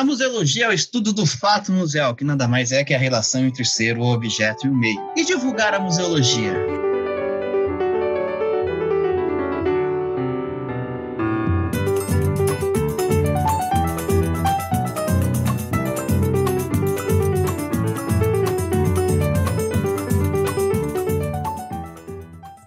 [0.00, 3.44] A museologia é o estudo do fato museal, que nada mais é que a relação
[3.44, 4.98] entre o ser, o objeto e o meio.
[5.14, 6.54] E divulgar a museologia?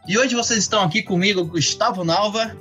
[0.07, 2.55] E hoje vocês estão aqui comigo, Gustavo Nalva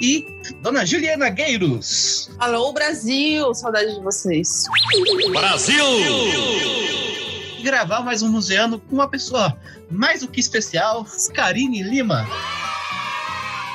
[0.00, 0.26] e
[0.60, 2.30] Dona Juliana Gueiros.
[2.38, 3.52] Alô, Brasil!
[3.54, 4.64] Saudade de vocês.
[5.30, 5.84] Brasil!
[7.62, 9.56] Gravar mais um museano com uma pessoa
[9.90, 12.26] mais do que especial, Karine Lima.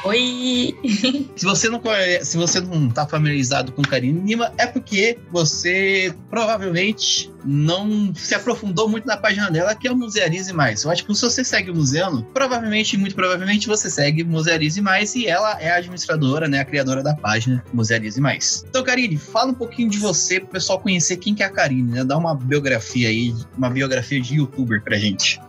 [0.04, 0.78] Oi!
[1.36, 6.14] Se você não conhece, se você não tá familiarizado com Karine Lima, é porque você
[6.30, 10.84] provavelmente não se aprofundou muito na página dela, que é o Musearize Mais.
[10.84, 15.16] Eu acho que se você segue o Museano, provavelmente, muito provavelmente, você segue Musearize Mais
[15.16, 18.66] e ela é a administradora, né, a criadora da página Musearize Mais.
[18.70, 21.92] Então, Karine, fala um pouquinho de você pro pessoal conhecer quem que é a Karine,
[21.92, 22.04] né?
[22.04, 25.40] Dá uma biografia aí, uma biografia de youtuber pra gente.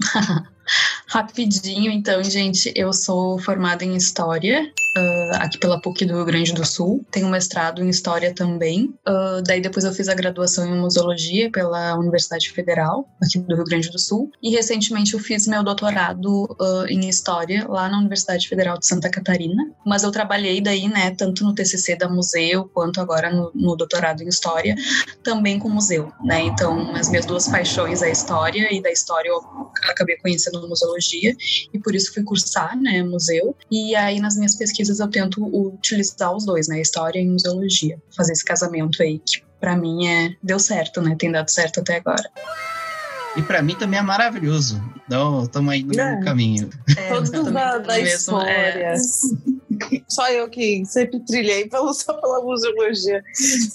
[1.14, 6.52] Rapidinho, então, gente, eu sou formada em História, uh, aqui pela PUC do Rio Grande
[6.52, 7.04] do Sul.
[7.10, 8.94] Tenho mestrado em História também.
[9.06, 13.64] Uh, daí depois eu fiz a graduação em Museologia pela Universidade Federal, aqui do Rio
[13.64, 14.30] Grande do Sul.
[14.42, 19.10] E recentemente eu fiz meu doutorado uh, em História lá na Universidade Federal de Santa
[19.10, 19.62] Catarina.
[19.84, 24.22] Mas eu trabalhei daí, né, tanto no TCC da Museu, quanto agora no, no doutorado
[24.22, 24.74] em História,
[25.22, 26.42] também com museu, né?
[26.42, 29.40] Então, as minhas duas paixões é a História, e da História eu
[29.90, 31.34] acabei conhecendo Museologia
[31.72, 33.56] e por isso fui cursar, né, museu.
[33.70, 38.32] E aí nas minhas pesquisas eu tento utilizar os dois, né, história e museologia, fazer
[38.32, 42.28] esse casamento aí que para mim é deu certo, né, tem dado certo até agora.
[43.36, 44.80] E para mim também é maravilhoso.
[45.06, 46.20] Então, estamos aí no é.
[46.22, 46.70] caminho.
[46.96, 48.50] É, Todos da, da história.
[48.50, 48.94] É.
[50.08, 53.22] Só eu que sempre trilhei pelo, só pela museologia.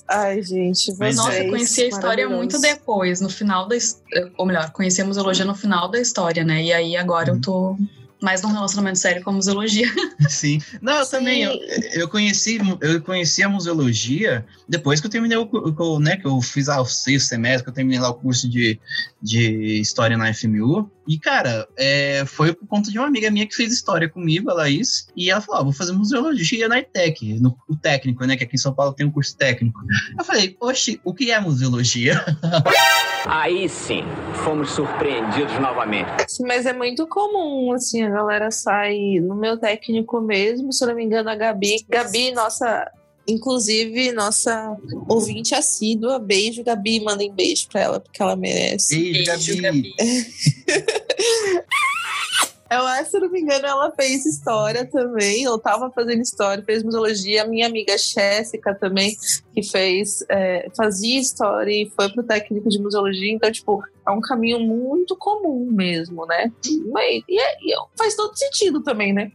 [0.08, 0.94] Ai, gente.
[0.94, 3.76] Vocês, Nossa, eu conheci a história muito depois, no final da.
[4.38, 6.64] Ou melhor, conheci a museologia no final da história, né?
[6.64, 7.38] E aí agora uhum.
[7.38, 7.78] eu tô
[8.22, 9.88] mais num relacionamento sério com a museologia.
[10.30, 10.62] Sim.
[10.82, 11.12] Não, eu Sim.
[11.12, 11.44] também.
[11.44, 11.54] Eu,
[11.94, 16.70] eu, conheci, eu conheci a museologia depois que eu terminei o, né, que eu fiz
[16.70, 18.80] ah, os seis semestres, que eu terminei lá o curso de,
[19.22, 20.90] de História na FMU.
[21.08, 24.54] E, cara, é, foi por conta de uma amiga minha que fez história comigo, a
[24.54, 28.38] Laís, e ela falou: ah, vou fazer museologia na ITEC, no, o técnico, né?
[28.38, 29.80] Que aqui em São Paulo tem um curso técnico.
[30.18, 32.24] Eu falei, oxe, o que é museologia?
[33.26, 34.04] Aí sim,
[34.44, 36.10] fomos surpreendidos novamente.
[36.42, 40.96] Mas é muito comum, assim, a galera sai no meu técnico mesmo, se eu não
[40.96, 41.86] me engano, a Gabi.
[41.88, 42.92] Gabi, nossa
[43.30, 44.76] Inclusive, nossa
[45.08, 48.98] ouvinte assídua, beijo, Gabi, mandem beijo pra ela, porque ela merece.
[48.98, 49.94] Beijo, Gabi.
[52.68, 55.44] Ela, se não me engano, ela fez história também.
[55.44, 57.44] Eu tava fazendo história, fez museologia.
[57.44, 59.16] A minha amiga Jéssica também,
[59.54, 63.32] que fez, é, fazia história e foi pro técnico de museologia.
[63.32, 66.52] Então, tipo, é um caminho muito comum mesmo, né?
[66.66, 69.32] E, e, é, e, faz todo sentido também, né?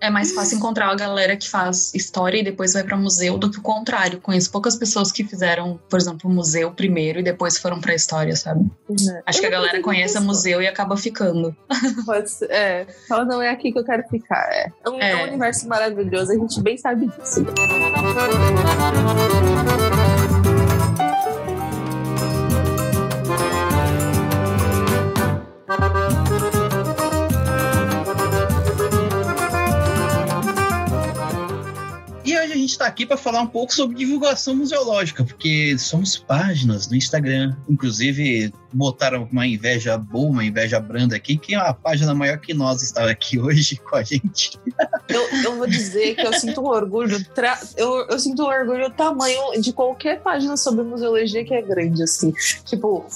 [0.00, 3.38] É, é, mais fácil encontrar a galera que faz história e depois vai para museu
[3.38, 4.20] do que o contrário.
[4.20, 8.68] Conheço poucas pessoas que fizeram, por exemplo, museu primeiro e depois foram para história, sabe?
[8.90, 9.22] É.
[9.26, 11.54] Acho que a galera conhece o museu e acaba ficando.
[12.04, 12.86] Pode ser, é.
[13.08, 14.48] Fala, não é aqui que eu quero ficar.
[14.50, 17.44] É, é um, é um universo maravilhoso, a gente bem sabe disso.
[32.60, 37.56] Gente está aqui para falar um pouco sobre divulgação museológica, porque somos páginas no Instagram.
[37.68, 42.54] Inclusive, botaram uma inveja boa, uma inveja branda aqui, que é uma página maior que
[42.54, 44.58] nós estava aqui hoje com a gente.
[45.08, 47.58] Eu, eu vou dizer que eu sinto um orgulho, tra...
[47.76, 52.32] eu, eu sinto um orgulho tamanho de qualquer página sobre museologia que é grande, assim.
[52.64, 53.06] Tipo,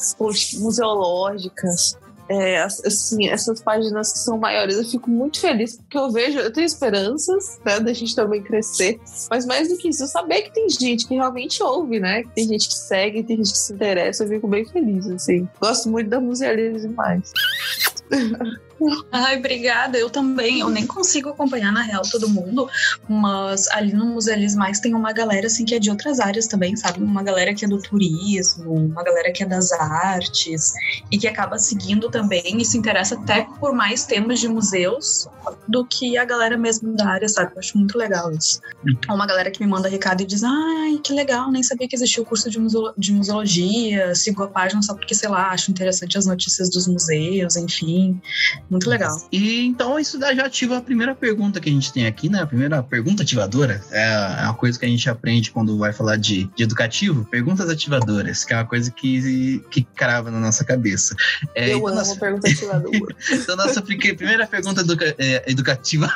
[0.59, 1.97] museológicas,
[2.29, 6.53] é, assim, essas páginas que são maiores, eu fico muito feliz porque eu vejo, eu
[6.53, 10.55] tenho esperanças, né, da gente também crescer, mas mais do que isso, eu saber que
[10.55, 13.73] tem gente que realmente ouve, né, que tem gente que segue, tem gente que se
[13.73, 15.49] interessa, eu fico bem feliz, assim.
[15.61, 17.33] Gosto muito da musealismo demais.
[19.11, 19.99] Ai, obrigada.
[19.99, 20.61] Eu também.
[20.61, 22.69] Eu nem consigo acompanhar, na real, todo mundo.
[23.09, 26.77] Mas ali no Muselis Mais tem uma galera, assim, que é de outras áreas também,
[26.77, 27.03] sabe?
[27.03, 30.73] Uma galera que é do turismo, uma galera que é das artes
[31.11, 35.29] e que acaba seguindo também e se interessa até por mais temas de museus
[35.69, 37.53] do que a galera mesmo da área, sabe?
[37.55, 38.61] Eu acho muito legal isso.
[39.09, 42.23] Uma galera que me manda recado e diz: ai, que legal, nem sabia que existia
[42.23, 46.19] o curso de, museo de museologia, sigo a página só porque, sei lá, acho interessante
[46.19, 48.21] as notícias dos museus, enfim.
[48.71, 49.15] Muito legal.
[49.31, 52.41] E então isso já ativa a primeira pergunta que a gente tem aqui, né?
[52.43, 53.81] A primeira pergunta ativadora.
[53.91, 57.25] É, é uma coisa que a gente aprende quando vai falar de, de educativo.
[57.27, 61.15] Perguntas ativadoras, que é uma coisa que, que crava na nossa cabeça.
[61.55, 63.17] É, Eu então amo nossa- pergunta ativadora.
[63.31, 66.11] Então, nossa pri- primeira pergunta educa- é, educativa.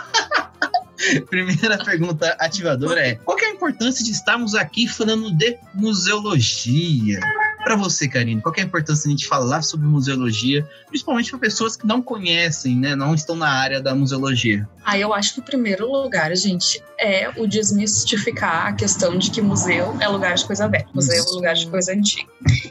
[1.30, 7.20] primeira pergunta ativadora é: qual que é a importância de estarmos aqui falando de museologia?
[7.62, 11.86] Para você, Karine, qual é a importância de falar sobre museologia, principalmente para pessoas que
[11.86, 14.68] não conhecem, né, não estão na área da museologia?
[14.84, 19.42] Ah, eu acho que o primeiro lugar, gente, é o desmistificar a questão de que
[19.42, 22.26] museu é lugar de coisa velha, museu é lugar de coisa antiga.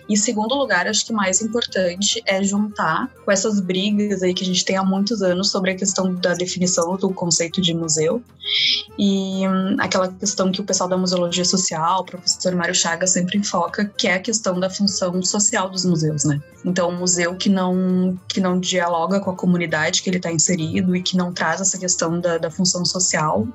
[0.09, 4.47] E segundo lugar, acho que mais importante é juntar com essas brigas aí que a
[4.47, 8.23] gente tem há muitos anos sobre a questão da definição do conceito de museu
[8.97, 13.37] e hum, aquela questão que o pessoal da museologia social, o professor Mário Chagas sempre
[13.37, 16.41] enfoca, que é a questão da função social dos museus, né?
[16.65, 20.95] Então, um museu que não que não dialoga com a comunidade que ele está inserido
[20.95, 23.47] e que não traz essa questão da, da função social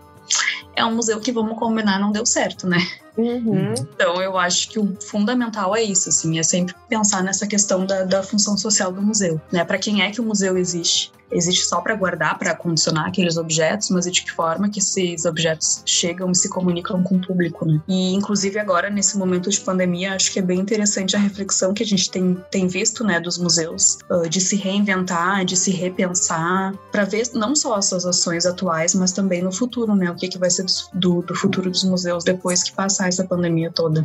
[0.75, 2.79] é um museu que vamos combinar não deu certo, né?
[3.17, 3.75] Uhum.
[3.75, 8.05] Então eu acho que o fundamental é isso, assim, é sempre pensar nessa questão da,
[8.05, 9.65] da função social do museu, né?
[9.65, 11.13] Para quem é que o museu existe?
[11.33, 15.83] Existe só para guardar, para condicionar aqueles objetos, mas de que forma que esses objetos
[15.87, 17.81] chegam e se comunicam com o público, né?
[17.89, 21.83] E inclusive agora nesse momento de pandemia, acho que é bem interessante a reflexão que
[21.83, 26.75] a gente tem, tem visto, né, dos museus, uh, de se reinventar, de se repensar,
[26.91, 30.11] para ver não só as suas ações atuais, mas também no futuro, né?
[30.11, 33.25] O que, que vai ser do, do, do futuro dos museus depois que passar essa
[33.25, 34.05] pandemia toda.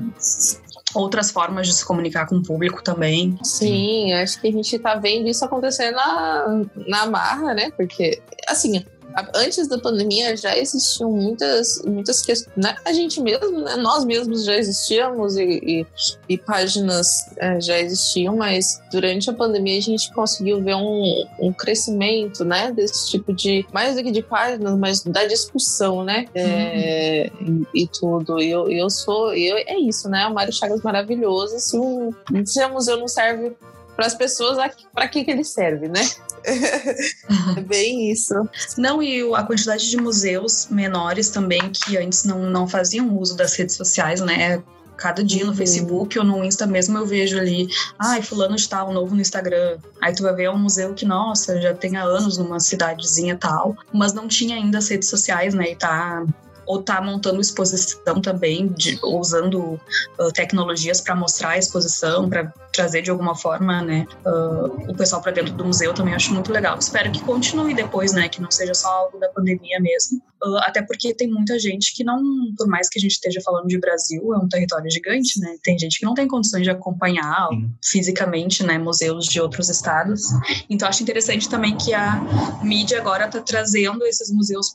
[0.97, 3.37] Outras formas de se comunicar com o público também.
[3.43, 7.71] Sim, acho que a gente tá vendo isso acontecer na, na marra, né?
[7.71, 8.83] Porque, assim,
[9.33, 12.55] antes da pandemia já existiam muitas, muitas questões.
[12.55, 12.75] Né?
[12.85, 13.75] A gente mesmo, né?
[13.75, 15.85] nós mesmos já existíamos e, e,
[16.29, 17.07] e páginas
[17.37, 22.71] eh, já existiam, mas durante a pandemia a gente conseguiu ver um, um crescimento, né?
[22.71, 23.65] Desse tipo de.
[23.73, 26.25] Mais do que de páginas, mas da discussão, né?
[26.35, 27.27] É,
[27.73, 28.41] e, e tudo.
[28.41, 29.33] Eu, eu sou.
[29.33, 30.27] Eu, é isso, né?
[30.27, 31.59] O Mário Chagas maravilhoso.
[31.59, 32.13] Se o,
[32.45, 33.55] se o museu não serve
[33.95, 34.57] para as pessoas,
[34.93, 36.01] para que, que ele serve, né?
[37.57, 38.33] é bem isso.
[38.77, 43.55] Não, e a quantidade de museus menores também que antes não, não faziam uso das
[43.55, 44.63] redes sociais, né?
[44.97, 45.57] Cada dia no Uhum.
[45.57, 47.67] Facebook ou no Insta mesmo eu vejo ali,
[47.99, 49.77] ai, fulano está um novo no Instagram.
[50.01, 53.37] Aí tu vai ver é um museu que, nossa, já tem há anos numa cidadezinha
[53.37, 55.71] tal, mas não tinha ainda as redes sociais, né?
[55.71, 56.25] E tá
[56.67, 59.79] ou tá montando exposição também, de, usando
[60.19, 65.21] uh, tecnologias para mostrar a exposição, para trazer de alguma forma, né, uh, o pessoal
[65.21, 66.77] para dentro do museu também acho muito legal.
[66.77, 70.21] Espero que continue depois, né, que não seja só algo da pandemia mesmo.
[70.43, 72.21] Uh, até porque tem muita gente que não,
[72.55, 75.55] por mais que a gente esteja falando de Brasil, é um território gigante, né?
[75.63, 77.71] Tem gente que não tem condições de acompanhar Sim.
[77.83, 80.21] fisicamente, né, museus de outros estados.
[80.69, 82.21] Então acho interessante também que a
[82.61, 84.71] mídia agora está trazendo esses museus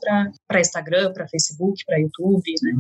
[0.49, 2.73] para Instagram, para Facebook, para YouTube, né?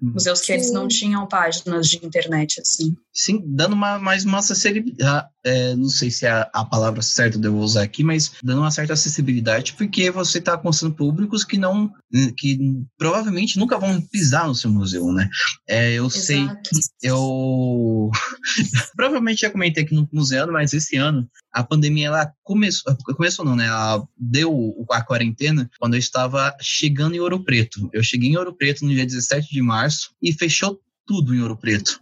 [0.00, 0.74] Museus que antes Sim.
[0.74, 2.96] não tinham páginas de internet assim.
[3.12, 5.28] Sim, dando uma, mais uma acessibilidade.
[5.44, 8.60] É, não sei se é a, a palavra certa de eu usar aqui, mas dando
[8.60, 11.92] uma certa acessibilidade, porque você está alcançando públicos que não.
[12.36, 12.58] que
[12.96, 15.28] provavelmente nunca vão pisar no seu museu, né?
[15.68, 16.42] É, eu sei.
[16.42, 16.70] Exato.
[17.02, 18.10] Eu
[18.96, 23.54] provavelmente já comentei aqui no museu, mas esse ano a pandemia ela começou, começou não,
[23.54, 23.66] né?
[23.66, 27.88] Ela deu a quarentena quando eu estava chegando em Ouro Preto.
[27.92, 31.56] Eu cheguei em Ouro Preto no dia 17 de março e fechou tudo em Ouro
[31.56, 32.00] Preto.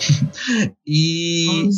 [0.86, 1.68] e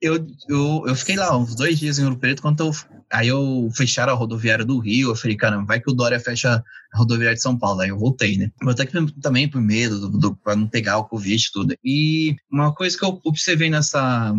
[0.00, 2.70] eu, eu, eu fiquei lá uns dois dias em Ouro Preto quando eu,
[3.10, 5.10] aí eu fecharam a rodoviária do Rio.
[5.10, 6.62] Eu falei, caramba, vai que o Dória fecha
[6.92, 7.80] a rodoviária de São Paulo.
[7.80, 8.50] Aí eu voltei, né?
[8.62, 11.74] Voltei aqui também por medo, do, do, pra não pegar o Covid e tudo.
[11.84, 14.34] E uma coisa que eu observei nessa,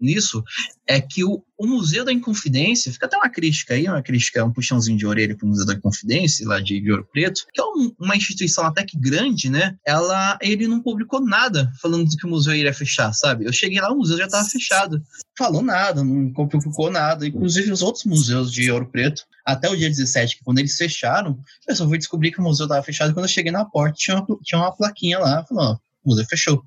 [0.00, 0.42] nisso
[0.86, 4.52] é que o, o Museu da Inconfidência, fica até uma crítica aí, uma crítica, um
[4.52, 7.64] puxãozinho de orelha para o Museu da Inconfidência, lá de, de Ouro Preto, que é
[7.64, 9.76] um- uma instituição até que grande, né?
[9.86, 13.44] Ela, ele não publicou nada falando que o museu iria fechar, sabe?
[13.44, 15.00] Eu cheguei lá, o museu já estava fechado.
[15.40, 17.26] Falou nada, não publicou nada.
[17.26, 21.40] Inclusive, os outros museus de Ouro Preto, até o dia 17, que quando eles fecharam,
[21.66, 24.18] eu só fui descobrir que o museu estava fechado quando eu cheguei na porta, tinha
[24.18, 26.62] uma, tinha uma plaquinha lá, falando, ó, o museu fechou.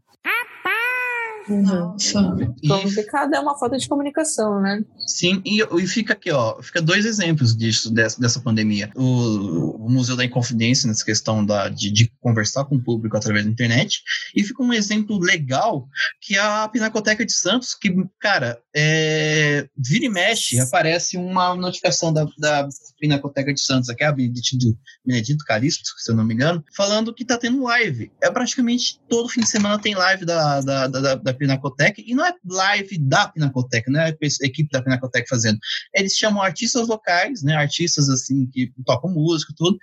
[1.48, 1.62] Uhum.
[1.62, 2.36] Nossa.
[2.62, 4.84] E Complicado é uma falta de comunicação, né?
[5.06, 8.90] Sim, e, e fica aqui, ó, fica dois exemplos disso, dessa, dessa pandemia.
[8.96, 13.46] O, o Museu da Inconfidência, nessa questão da, de, de conversar com o público através
[13.46, 14.02] da internet,
[14.36, 15.88] e fica um exemplo legal,
[16.22, 22.14] que é a Pinacoteca de Santos, que, cara, é, vira e mexe, aparece uma notificação
[22.14, 22.68] da, da
[23.00, 27.14] Pinacoteca de Santos, aqui é a Benedito, Benedito Calixto, se eu não me engano, falando
[27.14, 28.12] que tá tendo live.
[28.22, 32.14] É praticamente todo fim de semana tem live da, da, da, da da Pinacoteca, e
[32.14, 35.58] não é live da Pinacoteca, não é a equipe da Pinacoteca fazendo.
[35.94, 39.78] Eles chamam artistas locais, né, artistas assim que tocam música tudo,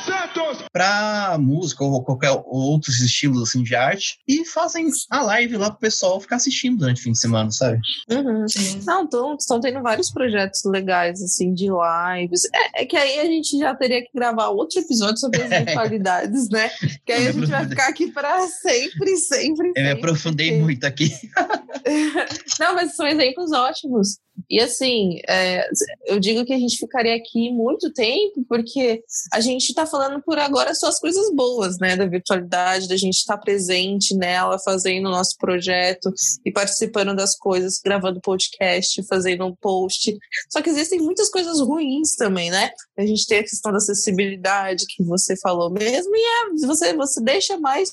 [0.73, 5.81] para música ou qualquer outros estilos assim de arte, e fazem a live lá pro
[5.81, 7.81] pessoal ficar assistindo durante o fim de semana, sabe?
[8.11, 8.47] Uhum.
[8.87, 12.43] Não, estão tendo vários projetos legais, assim, de lives.
[12.55, 16.49] É, é, que aí a gente já teria que gravar outro episódio sobre as virtualidades,
[16.49, 16.71] né?
[17.05, 19.69] Que aí a gente vai ficar aqui para sempre, sempre.
[19.69, 20.63] Eu sempre, me aprofundei porque...
[20.63, 21.11] muito aqui.
[22.59, 24.19] Não, mas são exemplos ótimos.
[24.49, 25.69] E assim, é,
[26.07, 30.39] eu digo que a gente ficaria aqui muito tempo, porque a gente está falando por
[30.39, 35.07] agora só as coisas boas, né, da virtualidade, da gente estar tá presente nela, fazendo
[35.07, 36.13] o nosso projeto
[36.45, 40.17] e participando das coisas, gravando podcast, fazendo um post.
[40.49, 42.71] Só que existem muitas coisas ruins também, né?
[42.99, 47.23] A gente tem a questão da acessibilidade que você falou mesmo, e é, você, você
[47.23, 47.93] deixa mais,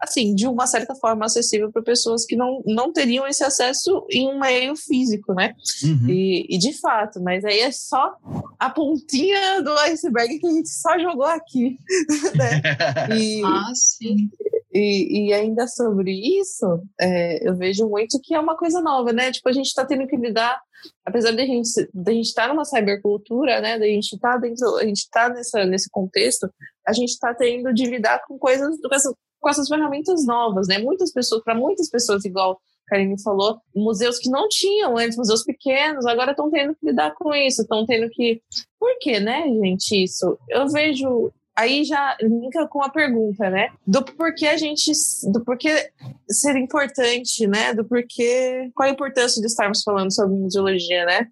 [0.00, 4.28] assim, de uma certa forma acessível para pessoas que não, não teriam esse acesso em
[4.28, 5.54] um meio físico, né?
[5.82, 6.08] Uhum.
[6.08, 8.16] E, e, de fato, mas aí é só
[8.58, 11.78] a pontinha do iceberg que a gente só jogou aqui.
[12.36, 13.16] Né?
[13.16, 14.30] E, ah, sim.
[14.72, 16.64] E, e ainda sobre isso,
[17.00, 19.32] é, eu vejo muito que é uma coisa nova, né?
[19.32, 20.60] Tipo, a gente está tendo que lidar,
[21.04, 23.78] apesar de a gente de a gente estar tá numa cybercultura, né?
[23.78, 26.48] Da gente estar tá dentro, a gente tá nessa nesse contexto,
[26.86, 30.78] a gente está tendo de lidar com coisas com essas, com essas ferramentas novas, né?
[30.78, 32.60] Muitas pessoas, para muitas pessoas igual
[32.90, 37.32] Karine falou, museus que não tinham antes, museus pequenos, agora estão tendo que lidar com
[37.32, 38.42] isso, estão tendo que.
[38.78, 40.36] Por que, né, gente, isso?
[40.48, 41.30] Eu vejo.
[41.56, 43.68] Aí já linka com a pergunta, né?
[43.86, 44.90] Do porquê a gente.
[45.30, 45.90] Do porquê
[46.28, 47.74] ser importante, né?
[47.74, 48.70] Do porquê.
[48.74, 51.28] Qual a importância de estarmos falando sobre museologia, né?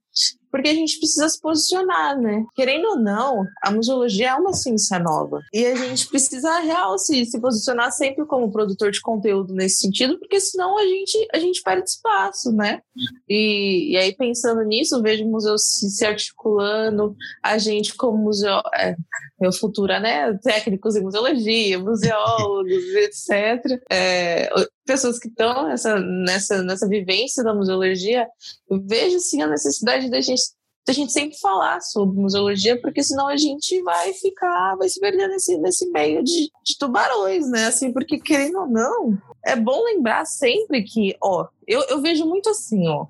[0.50, 2.44] Porque a gente precisa se posicionar, né?
[2.54, 5.40] Querendo ou não, a museologia é uma ciência nova.
[5.52, 10.18] E a gente precisa, real, se, se posicionar sempre como produtor de conteúdo nesse sentido,
[10.18, 12.80] porque senão a gente, a gente perde espaço, né?
[13.28, 18.58] E, e aí, pensando nisso, vejo o museu se, se articulando, a gente como museu...
[18.74, 18.96] É,
[19.40, 20.36] meu futura, né?
[20.42, 23.80] Técnicos em museologia, museólogos, etc.
[23.90, 24.50] É,
[24.88, 28.26] pessoas que estão nessa, nessa, nessa vivência da museologia,
[28.70, 30.42] eu vejo sim a necessidade da gente,
[30.86, 35.28] da gente sempre falar sobre museologia, porque senão a gente vai ficar, vai se perder
[35.28, 37.66] nesse, nesse meio de, de tubarões, né?
[37.66, 42.48] Assim, porque querendo ou não, é bom lembrar sempre que, ó, eu, eu vejo muito
[42.48, 43.06] assim, ó.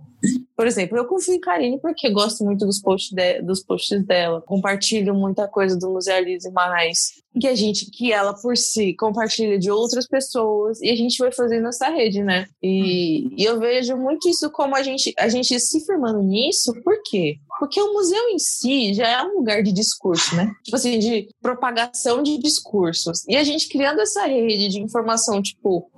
[0.56, 4.42] Por exemplo, eu confio em Karine porque gosto muito dos posts, de, dos posts dela,
[4.42, 9.70] compartilho muita coisa do Musealize Mais, que a gente, que ela por si compartilha de
[9.70, 12.46] outras pessoas e a gente vai fazendo essa rede, né?
[12.60, 17.00] E, e eu vejo muito isso como a gente, a gente se firmando nisso, por
[17.04, 17.36] quê?
[17.60, 20.50] Porque o museu em si já é um lugar de discurso, né?
[20.64, 23.24] Tipo assim, de propagação de discursos.
[23.28, 25.88] E a gente criando essa rede de informação, tipo,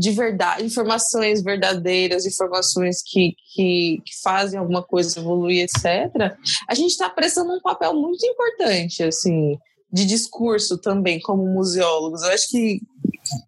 [0.00, 6.92] de verdade, informações verdadeiras, informações que, que, que fazem alguma coisa evoluir, etc., a gente
[6.92, 9.58] está prestando um papel muito importante, assim,
[9.92, 12.22] de discurso também, como museólogos.
[12.22, 12.80] Eu acho que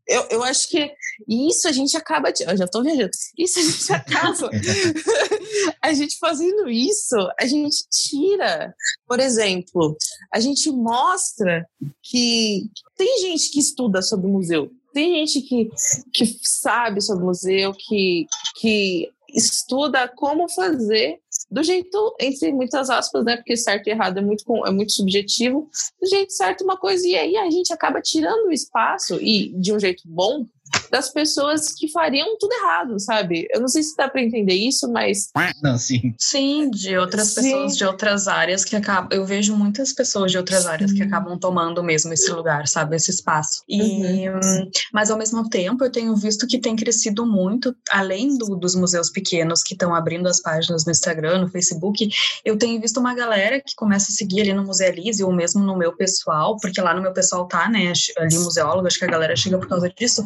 [0.06, 0.92] eu, eu acho que
[1.26, 2.28] isso a gente acaba.
[2.28, 3.10] Eu já estou viajando.
[3.38, 4.50] Isso a gente acaba.
[5.80, 8.74] a gente fazendo isso, a gente tira.
[9.08, 9.96] Por exemplo,
[10.30, 11.66] a gente mostra
[12.02, 14.70] que tem gente que estuda sobre museu.
[14.92, 15.70] Tem gente que,
[16.12, 21.18] que sabe sobre museu, que, que estuda como fazer
[21.50, 23.36] do jeito, entre muitas aspas, né?
[23.36, 25.68] Porque certo e errado é muito, é muito subjetivo,
[26.00, 29.70] do jeito certo uma coisa, e aí a gente acaba tirando o espaço, e de
[29.72, 30.46] um jeito bom,
[30.92, 33.48] das pessoas que fariam tudo errado, sabe?
[33.50, 35.30] Eu não sei se dá para entender isso, mas.
[35.62, 36.14] Não, sim.
[36.18, 37.42] Sim, de outras sim.
[37.42, 39.08] pessoas de outras áreas que acabam.
[39.10, 40.68] Eu vejo muitas pessoas de outras sim.
[40.68, 42.94] áreas que acabam tomando mesmo esse lugar, sabe?
[42.94, 43.62] Esse espaço.
[43.66, 44.70] E, uhum.
[44.92, 49.08] Mas ao mesmo tempo, eu tenho visto que tem crescido muito, além do, dos museus
[49.08, 52.06] pequenos que estão abrindo as páginas no Instagram, no Facebook,
[52.44, 55.74] eu tenho visto uma galera que começa a seguir ali no Musealize ou mesmo no
[55.74, 57.94] meu pessoal, porque lá no meu pessoal tá, né?
[58.18, 60.22] Ali museólogo, acho que a galera chega por causa disso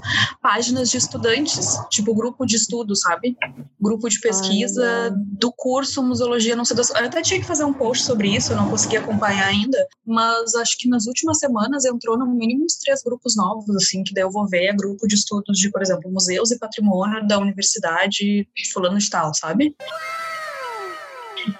[0.57, 3.37] páginas de estudantes, tipo grupo de estudo, sabe?
[3.79, 6.89] Grupo de pesquisa Ai, do curso Museologia, não sei das...
[6.91, 10.55] Eu até tinha que fazer um post sobre isso, eu não consegui acompanhar ainda, mas
[10.55, 14.25] acho que nas últimas semanas entrou no mínimo uns três grupos novos, assim, que daí
[14.25, 18.49] eu vou ver é grupo de estudos de, por exemplo, museus e patrimônio da universidade
[18.73, 19.77] fulano de tal, sabe?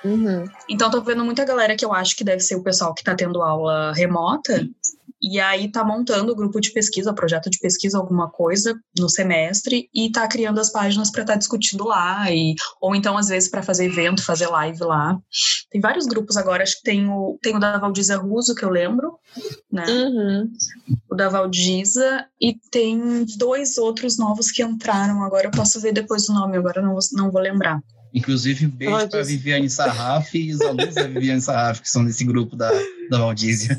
[0.05, 0.45] Uhum.
[0.69, 3.15] Então, tô vendo muita galera que eu acho que deve ser o pessoal que tá
[3.15, 4.67] tendo aula remota
[5.29, 9.91] E aí tá montando o grupo de pesquisa, projeto de pesquisa, alguma coisa no semestre
[9.93, 13.49] e tá criando as páginas para estar tá discutindo lá e ou então às vezes
[13.49, 15.19] para fazer evento, fazer live lá.
[15.69, 18.71] Tem vários grupos agora, acho que tem o tem o da Valdisa Russo que eu
[18.71, 19.19] lembro,
[19.71, 19.85] né?
[19.89, 20.53] Uhum.
[21.11, 26.29] O da Valdisa e tem dois outros novos que entraram agora, eu posso ver depois
[26.29, 27.83] o nome, agora não vou, não vou lembrar.
[28.15, 32.25] Inclusive, beijo oh, para Viviane Sarraf e os alunos da Viviane Sarraf, que são desse
[32.25, 32.71] grupo da,
[33.11, 33.77] da Valdísia.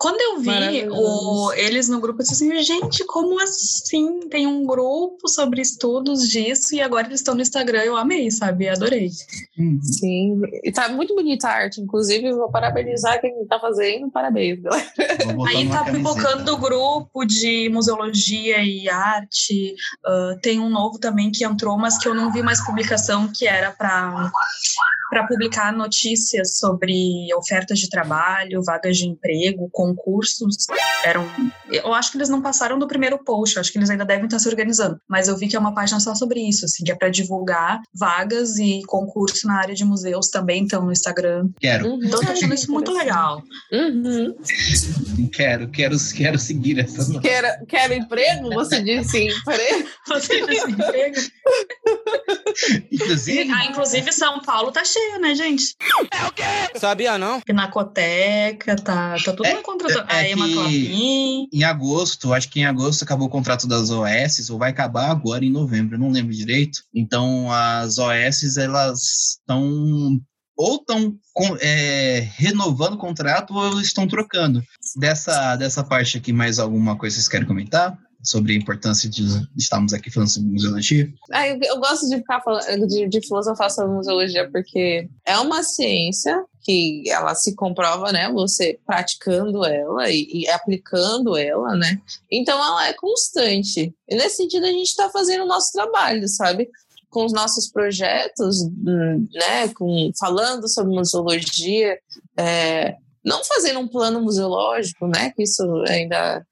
[0.00, 4.20] Quando eu vi o, eles no grupo, eu disse assim, gente, como assim?
[4.30, 7.82] Tem um grupo sobre estudos disso e agora eles estão no Instagram.
[7.82, 8.66] Eu amei, sabe?
[8.66, 9.10] Adorei.
[9.58, 9.78] Uhum.
[9.82, 11.82] Sim, e tá muito bonita a arte.
[11.82, 14.10] Inclusive, vou parabenizar quem tá fazendo.
[14.10, 14.90] Parabéns, galera.
[15.46, 19.74] Aí tá pipocando o grupo de museologia e arte.
[20.06, 23.46] Uh, tem um novo também que entrou, mas que eu não vi mais publicação, que
[23.46, 24.32] era para
[25.10, 30.66] para publicar notícias sobre ofertas de trabalho, vagas de emprego, concursos.
[31.04, 31.28] Eram,
[31.70, 34.38] eu acho que eles não passaram do primeiro post, acho que eles ainda devem estar
[34.38, 34.98] se organizando.
[35.08, 37.80] Mas eu vi que é uma página só sobre isso, assim, que é para divulgar
[37.92, 41.48] vagas e concursos na área de museus também estão no Instagram.
[41.60, 41.88] Quero.
[41.88, 42.00] Uhum.
[42.04, 43.42] Então, eu tô achando isso muito legal.
[43.72, 44.36] Uhum.
[45.32, 47.20] Quero, quero, quero seguir essa.
[47.20, 48.50] Quero, quero emprego?
[48.54, 49.88] Você disse emprego?
[50.06, 51.16] Você disse emprego?
[52.92, 53.52] inclusive.
[53.52, 55.74] Ah, inclusive, São Paulo tá cheio cheia, né, gente?
[56.12, 56.78] É o quê?
[56.78, 57.40] Sabia não?
[57.40, 60.06] Pinacoteca, tá, tá tudo é, contrato.
[60.08, 61.48] É, é a Emma Clapin.
[61.52, 65.44] Em agosto, acho que em agosto acabou o contrato das OS, ou vai acabar agora
[65.44, 66.82] em novembro, não lembro direito.
[66.94, 70.20] Então as OS, elas estão
[70.56, 71.18] ou estão
[71.60, 74.62] é, renovando o contrato ou estão trocando.
[74.96, 77.96] Dessa, dessa parte aqui, mais alguma coisa vocês querem comentar?
[78.22, 79.24] Sobre a importância de
[79.56, 81.12] estarmos aqui falando sobre museologia?
[81.32, 85.62] Ah, eu, eu, gosto de ficar falando, de, de filosofar sobre museologia porque é uma
[85.62, 88.30] ciência que ela se comprova, né?
[88.32, 92.00] Você praticando ela e, e, aplicando ela, né?
[92.30, 93.94] Então ela é constante.
[94.08, 96.68] E nesse sentido a gente está fazendo o nosso trabalho, sabe?
[97.08, 99.68] Com os nossos projetos, hum, né?
[99.68, 101.98] Com falando sobre museologia,
[102.36, 105.30] é, não fazendo um plano museológico, né?
[105.30, 106.44] Que isso ainda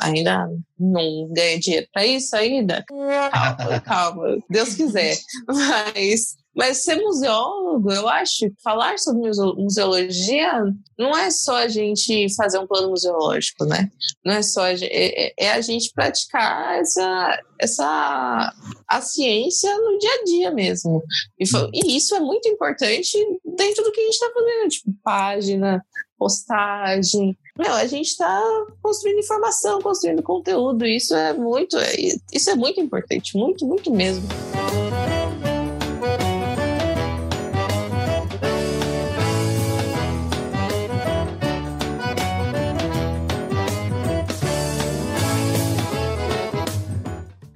[0.00, 2.84] ainda não ganha dinheiro para isso ainda.
[2.86, 5.16] Calma, calma, Deus quiser.
[5.46, 10.64] Mas, mas ser museólogo, eu acho, falar sobre museologia
[10.98, 13.90] não é só a gente fazer um plano museológico, né?
[14.24, 18.54] Não é só a gente, é, é a gente praticar essa, essa
[18.88, 21.02] a ciência no dia a dia mesmo.
[21.38, 23.16] E, e isso é muito importante
[23.56, 25.84] dentro do que a gente está fazendo, tipo página,
[26.18, 27.36] postagem.
[27.60, 28.42] Meu, a gente está
[28.80, 30.86] construindo informação, construindo conteúdo.
[30.86, 31.94] Isso é muito, é,
[32.32, 34.26] isso é muito importante, muito, muito mesmo.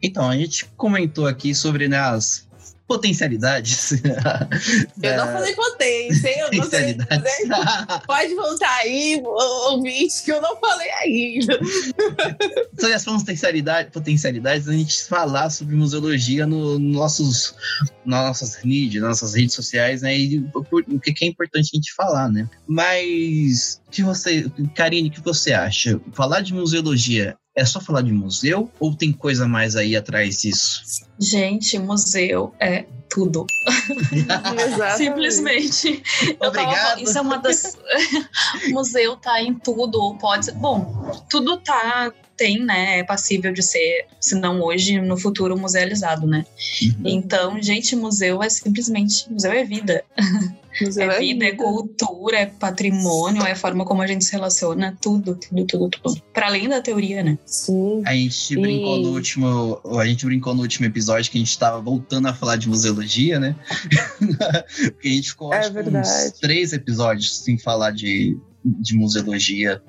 [0.02, 2.46] Então, a gente comentou aqui sobre né, as
[2.86, 3.92] potencialidades.
[5.02, 6.40] Eu não falei potência, hein?
[6.40, 6.96] Eu não sei.
[8.06, 11.58] Pode voltar aí, ouvinte, que eu não falei ainda.
[12.78, 17.54] Sobre as potencialidades, potencialidades, a gente falar sobre museologia no, no nossos,
[18.04, 20.16] nossas mídias, nossas redes sociais, né?
[20.16, 22.48] E o que é importante a gente falar, né?
[22.66, 26.00] Mas, que você, Karine, o que você acha?
[26.12, 30.82] Falar de museologia é só falar de museu ou tem coisa mais aí atrás disso?
[31.18, 33.46] Gente, museu é tudo.
[34.96, 36.02] Simplesmente.
[36.40, 36.74] Obrigado.
[36.74, 37.78] Tava, isso é uma das.
[38.70, 40.16] museu tá em tudo.
[40.18, 40.50] Pode.
[40.52, 46.26] Bom, tudo tá tem, né, é passível de ser, se não hoje, no futuro, musealizado,
[46.26, 46.44] né?
[46.82, 47.02] Uhum.
[47.04, 50.04] Então, gente, museu é simplesmente, museu é vida.
[50.80, 54.32] Museu é, é vida, é cultura, é patrimônio, é a forma como a gente se
[54.32, 56.22] relaciona, tudo, tudo, tudo, tudo.
[56.32, 57.38] Para além da teoria, né?
[57.44, 58.02] Sim.
[58.04, 61.80] A gente brincou no último, a gente brincou no último episódio que a gente tava
[61.80, 63.54] voltando a falar de museologia, né?
[64.92, 69.80] Porque a gente ficou é uns três episódios sem falar de, de museologia.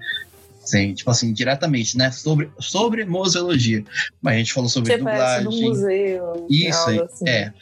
[0.65, 2.09] Sim, tipo assim, diretamente, né?
[2.09, 3.83] Sobre, sobre museologia.
[4.19, 5.43] Mas a gente falou sobre Você dublagem.
[5.43, 7.29] No museu, Isso, aí, assim.
[7.29, 7.53] é.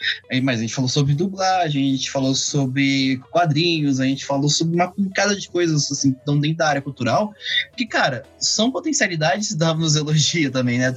[0.42, 4.74] Mas a gente falou sobre dublagem, a gente falou sobre quadrinhos, a gente falou sobre
[4.74, 7.34] uma picada de coisas, assim, que estão dentro da área cultural,
[7.76, 10.94] que, cara, são potencialidades da museologia também, né?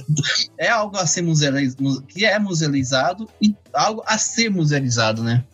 [0.56, 5.44] É algo a ser musealizado, que é musealizado e algo a ser musealizado, né?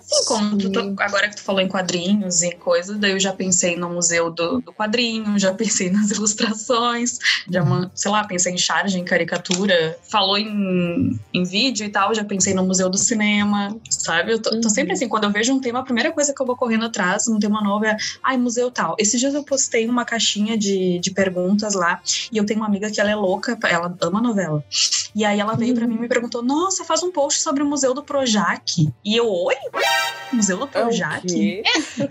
[0.00, 3.76] Sim, como tu, agora que tu falou em quadrinhos e coisas, daí eu já pensei
[3.76, 7.18] no museu do, do quadrinho, já pensei nas ilustrações,
[7.50, 12.24] já, sei lá, pensei em charge, em caricatura, falou em, em vídeo e tal, já
[12.24, 14.32] pensei no museu do cinema, sabe?
[14.32, 16.46] Eu tô, tô, sempre assim, quando eu vejo um tema, a primeira coisa que eu
[16.46, 18.94] vou correndo atrás, um tema novo é, ai, museu tal.
[18.98, 22.00] Esses dias eu postei uma caixinha de, de perguntas lá,
[22.30, 24.64] e eu tenho uma amiga que ela é louca, ela ama novela.
[25.14, 25.78] E aí ela veio uhum.
[25.78, 28.88] para mim e me perguntou, nossa, faz um post sobre o museu do Projac.
[29.04, 29.54] E eu, oi?
[30.32, 31.26] Museu do é Projac?
[31.26, 31.62] É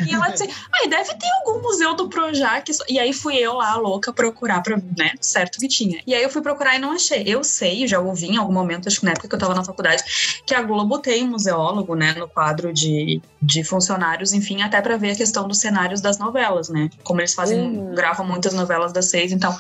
[0.05, 2.69] e ela disse, ai, deve ter algum museu do Projac.
[2.89, 6.01] E aí fui eu lá, louca, procurar pra, né, certo que tinha.
[6.05, 7.23] E aí eu fui procurar e não achei.
[7.25, 9.63] Eu sei, já ouvi em algum momento, acho que na época que eu tava na
[9.63, 10.03] faculdade,
[10.45, 14.97] que a Globo tem um museólogo, né, no quadro de, de funcionários, enfim, até para
[14.97, 16.89] ver a questão dos cenários das novelas, né?
[17.03, 17.95] Como eles fazem, uhum.
[17.95, 19.55] gravam muitas novelas das seis, então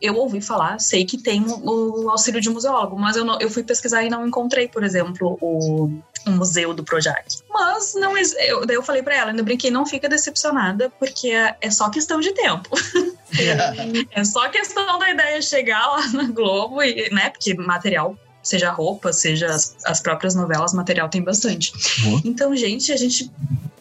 [0.00, 3.50] eu ouvi falar, sei que tem o, o auxílio de museólogo, mas eu, não, eu
[3.50, 5.90] fui pesquisar e não encontrei, por exemplo, o,
[6.26, 7.24] o museu do Projac.
[7.48, 11.56] Mas não, eu, daí eu falei para ela, ainda brinquei, não fica decepcionada, porque é,
[11.60, 12.70] é só questão de tempo.
[14.10, 17.30] é só questão da ideia chegar lá na Globo, e, né?
[17.30, 21.72] Porque material seja roupa, seja as, as, próprias novelas, material tem bastante.
[22.04, 22.22] Uhum.
[22.24, 23.30] Então, gente, a gente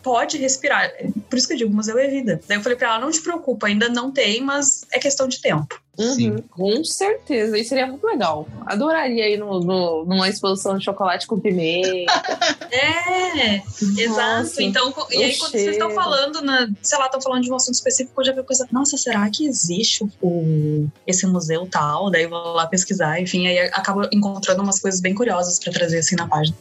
[0.06, 0.92] pode respirar.
[1.28, 2.40] Por isso que eu digo, museu é vida.
[2.48, 5.42] Daí eu falei pra ela, não te preocupa, ainda não tem, mas é questão de
[5.42, 5.82] tempo.
[5.98, 8.48] Uhum, com certeza, isso seria muito legal.
[8.68, 12.12] Adoraria ir no, no, numa exposição de chocolate com pimenta.
[12.70, 14.62] é, nossa, exato.
[14.62, 17.74] Então, e aí quando vocês estão falando, na, sei lá, estão falando de um assunto
[17.74, 22.12] específico, eu já vi coisa, nossa, será que existe o, esse museu tal?
[22.12, 25.98] Daí eu vou lá pesquisar, enfim, aí acabo encontrando umas coisas bem curiosas para trazer
[25.98, 26.56] assim na página.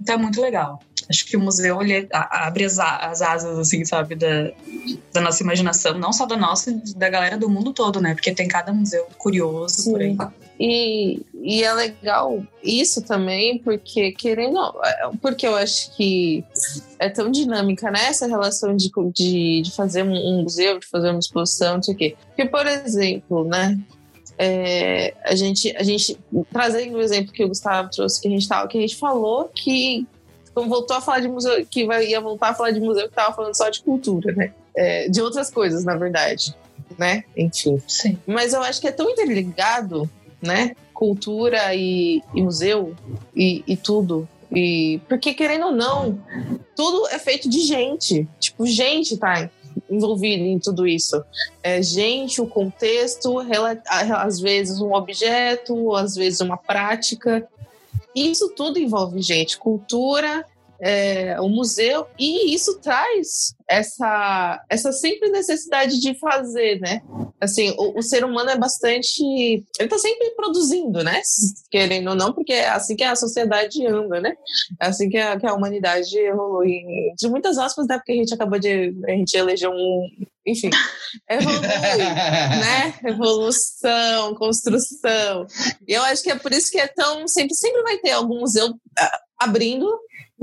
[0.00, 0.80] Então é muito legal.
[1.08, 4.50] Acho que o museu ele abre as, as asas, assim, sabe, da,
[5.12, 8.14] da nossa imaginação, não só da nossa, da galera do mundo todo, né?
[8.14, 9.92] Porque tem cada museu curioso Sim.
[9.92, 10.16] por aí.
[10.58, 14.58] E, e é legal isso também, porque querendo.
[15.20, 16.44] Porque eu acho que
[16.98, 18.06] é tão dinâmica, né?
[18.06, 21.96] Essa relação de, de, de fazer um museu, de fazer uma exposição, não sei o
[21.96, 22.16] quê.
[22.28, 23.78] Porque, por exemplo, né?
[24.36, 26.18] É, a gente, a gente
[26.50, 29.48] trazendo o exemplo que o Gustavo trouxe, que a gente tava, que a gente falou
[29.54, 30.06] que
[30.54, 33.10] então voltou a falar de museu, que vai, ia voltar a falar de museu que
[33.10, 34.52] estava falando só de cultura, né?
[34.76, 36.54] É, de outras coisas, na verdade,
[36.96, 37.24] né?
[37.36, 37.82] Enfim.
[37.88, 38.16] Sim.
[38.24, 40.08] Mas eu acho que é tão interligado,
[40.40, 40.76] né?
[40.92, 42.94] Cultura e, e museu
[43.34, 44.28] e, e tudo.
[44.54, 46.20] E porque querendo ou não,
[46.76, 48.28] tudo é feito de gente.
[48.38, 49.50] Tipo, gente tá
[49.90, 51.20] envolvido em tudo isso.
[51.64, 53.38] É gente, o contexto,
[53.88, 57.44] às vezes um objeto, às vezes uma prática.
[58.14, 60.46] Isso tudo envolve gente, cultura,
[60.86, 67.00] é, o museu, e isso traz essa, essa sempre necessidade de fazer, né?
[67.40, 69.22] Assim, o, o, ser humano é bastante.
[69.80, 71.22] Ele tá sempre produzindo, né?
[71.70, 74.34] Querendo ou não, porque é assim que a sociedade anda, né?
[74.78, 76.82] É assim que a, que a humanidade evolui.
[77.16, 77.96] De muitas aspas, né?
[77.96, 78.94] Porque a gente acabou de.
[79.06, 80.08] A gente elegeu um.
[80.46, 80.68] Enfim,
[81.30, 82.94] evolui, né?
[83.06, 85.46] Evolução, construção.
[85.88, 87.26] E eu acho que é por isso que é tão.
[87.26, 89.88] Sempre, sempre vai ter algum museu ah, abrindo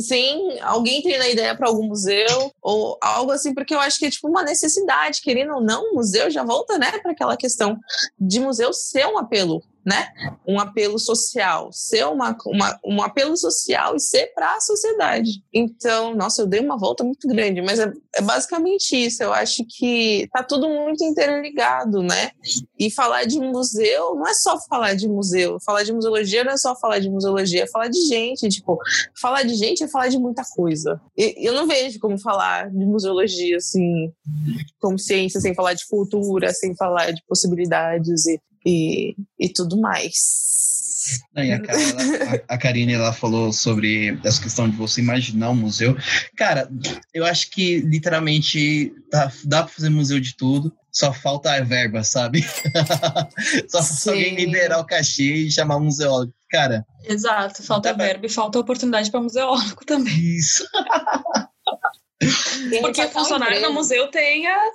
[0.02, 4.06] sem alguém ter a ideia para algum museu ou algo assim, porque eu acho que
[4.06, 7.78] é tipo uma necessidade, querendo ou não, o museu já volta, né, para aquela questão
[8.20, 10.10] de museu ser um apelo né?
[10.48, 15.44] Um apelo social, ser uma, uma, um apelo social e ser para a sociedade.
[15.52, 19.24] Então, nossa, eu dei uma volta muito grande, mas é, é, basicamente isso.
[19.24, 22.32] Eu acho que tá tudo muito interligado, né?
[22.78, 25.58] E falar de museu não é só falar de museu.
[25.65, 28.48] Falar de museologia não é só falar de museologia, é falar de gente.
[28.50, 28.78] Tipo,
[29.20, 31.02] falar de gente é falar de muita coisa.
[31.17, 34.12] E, eu não vejo como falar de museologia, assim,
[34.80, 41.19] como ciência, sem falar de cultura, sem falar de possibilidades e e, e tudo mais.
[41.36, 45.97] e a, a, a Karine ela falou sobre essa questão de você imaginar um museu.
[46.36, 46.69] Cara,
[47.13, 50.74] eu acho que literalmente dá, dá para fazer museu de tudo.
[50.91, 52.45] Só falta a verba, sabe?
[53.69, 56.34] só se alguém liberar o cachê e chamar um museólogo.
[56.50, 56.86] Cara.
[57.06, 60.13] Exato, falta verba e falta oportunidade para museólogo também.
[60.13, 60.67] Isso.
[62.82, 64.71] Porque funcionário no museu tem a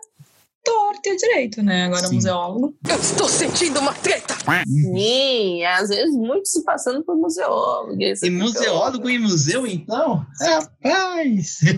[0.67, 1.85] torto e direito, né?
[1.85, 2.17] Agora, Sim.
[2.17, 2.75] museólogo.
[2.89, 4.35] Eu estou sentindo uma treta!
[4.67, 7.97] Sim, às vezes muito se passando por museólogo.
[8.01, 10.27] E museólogo em museu, então?
[10.41, 11.61] Rapaz!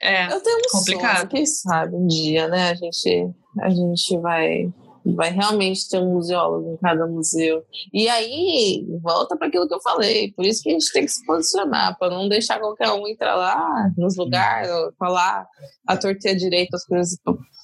[0.00, 1.16] É, eu tenho um complicado.
[1.16, 2.70] Sonho, quem sabe um dia, né?
[2.70, 4.72] A gente, a gente vai
[5.04, 7.64] Vai realmente ter um museólogo em cada museu.
[7.92, 10.32] E aí, volta para aquilo que eu falei.
[10.32, 13.34] Por isso que a gente tem que se posicionar, para não deixar qualquer um entrar
[13.34, 15.46] lá nos lugares, falar
[15.86, 17.18] a torcer direito as coisas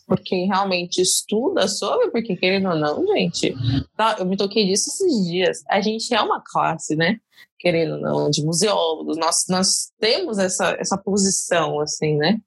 [0.07, 3.55] por quem realmente estuda sobre, porque querendo ou não, gente,
[3.97, 5.63] tá, eu me toquei disso esses dias.
[5.69, 7.19] A gente é uma classe, né?
[7.59, 12.41] Querendo ou não, de museólogos, nós, nós temos essa, essa posição, assim, né?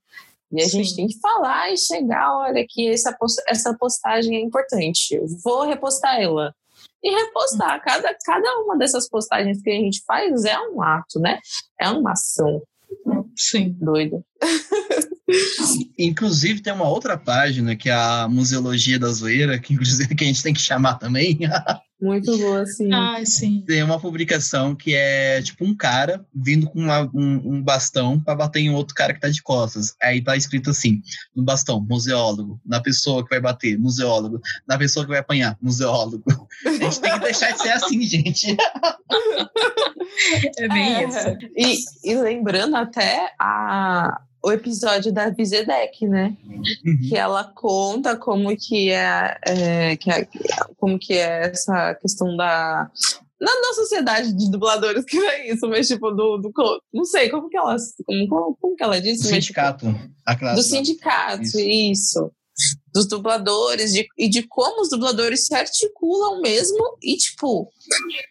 [0.51, 0.83] E a Sim.
[0.83, 3.15] gente tem que falar e chegar, olha, que essa,
[3.47, 5.19] essa postagem é importante.
[5.43, 6.55] vou repostar ela.
[7.03, 7.81] E repostar.
[7.83, 11.39] Cada, cada uma dessas postagens que a gente faz é um ato, né?
[11.79, 12.61] É uma ação.
[13.39, 13.75] Sim.
[13.79, 14.23] Doido.
[15.97, 20.27] Inclusive, tem uma outra página que é a Museologia da Zoeira, que inclusive que a
[20.27, 21.39] gente tem que chamar também.
[22.01, 22.93] Muito boa, sim.
[22.93, 23.63] Ah, sim.
[23.67, 28.35] Tem uma publicação que é tipo um cara vindo com uma, um, um, bastão para
[28.35, 29.95] bater em outro cara que tá de costas.
[30.01, 31.01] Aí tá escrito assim:
[31.35, 32.59] no bastão, museólogo.
[32.65, 34.39] Na pessoa que vai bater, museólogo.
[34.65, 36.23] Na pessoa que vai apanhar, museólogo.
[36.65, 38.55] A gente tem que deixar de ser assim, gente.
[40.57, 41.07] É bem é.
[41.07, 41.37] isso.
[41.55, 46.35] E, e lembrando até a, o episódio da Vizedec, né?
[46.47, 46.99] Uhum.
[47.07, 50.27] Que ela conta como que é, é, que é,
[50.77, 52.89] como que é essa questão da
[53.39, 56.51] na, na sociedade de dubladores que é isso, mas tipo do, do
[56.93, 57.75] não sei como que ela
[58.05, 61.59] como, como que ela disse, do mas, sindicato, tipo, do sindicato, isso.
[61.59, 62.31] isso
[62.93, 67.71] dos dubladores de, e de como os dubladores se articulam mesmo e, tipo,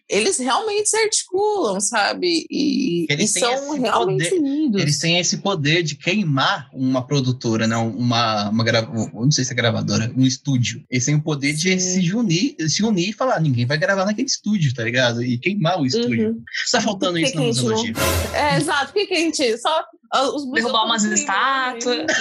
[0.08, 2.46] eles realmente se articulam, sabe?
[2.50, 4.82] E, eles e são realmente poder, unidos.
[4.82, 7.76] Eles têm esse poder de queimar uma produtora, né?
[7.76, 10.84] uma, uma grava, não sei se é gravadora, um estúdio.
[10.90, 11.76] Eles têm o poder Sim.
[11.76, 15.22] de se unir, se unir e falar, ninguém vai gravar naquele estúdio, tá ligado?
[15.22, 16.30] E queimar o estúdio.
[16.30, 16.42] Uhum.
[16.70, 17.76] Tá faltando que isso que na.
[17.76, 18.34] Não...
[18.34, 18.92] É, exato.
[18.92, 22.06] Por que, que a gente só os derrubar umas estátuas.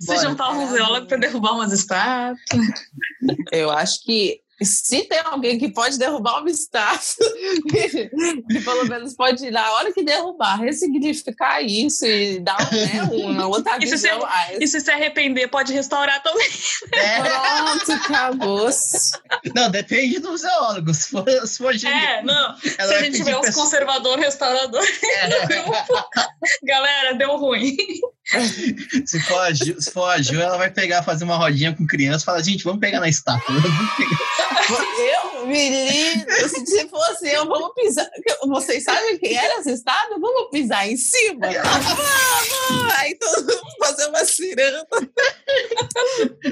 [0.00, 2.38] Se juntar um museólogo para derrubar umas estátuas.
[3.50, 7.26] Eu acho que se tem alguém que pode derrubar uma estátua,
[7.68, 13.76] que, pelo menos pode, na hora que derrubar, ressignificar isso e dar né, uma outra
[13.76, 14.20] e visão.
[14.20, 16.48] Se, e se se arrepender, pode restaurar também.
[16.92, 17.20] É.
[17.20, 18.70] Pronto, acabou.
[19.54, 20.94] Não, depende do zoólogo.
[20.94, 22.56] Se for, se for gente, É, não.
[22.58, 26.66] Se a gente tiver uns conservador, restaurador é.
[26.66, 27.76] galera, deu ruim.
[29.04, 31.86] Se for, a Ju, se for a Ju, ela vai pegar, fazer uma rodinha com
[31.86, 33.54] criança e falar, gente, vamos pegar na estátua.
[34.98, 38.08] Eu, menino, se fosse eu, vamos pisar.
[38.46, 40.18] Vocês sabem quem era estátua?
[40.18, 41.46] Vamos pisar em cima.
[41.46, 42.92] Vamos!
[42.98, 44.86] Aí todo mundo fazer uma ciranda.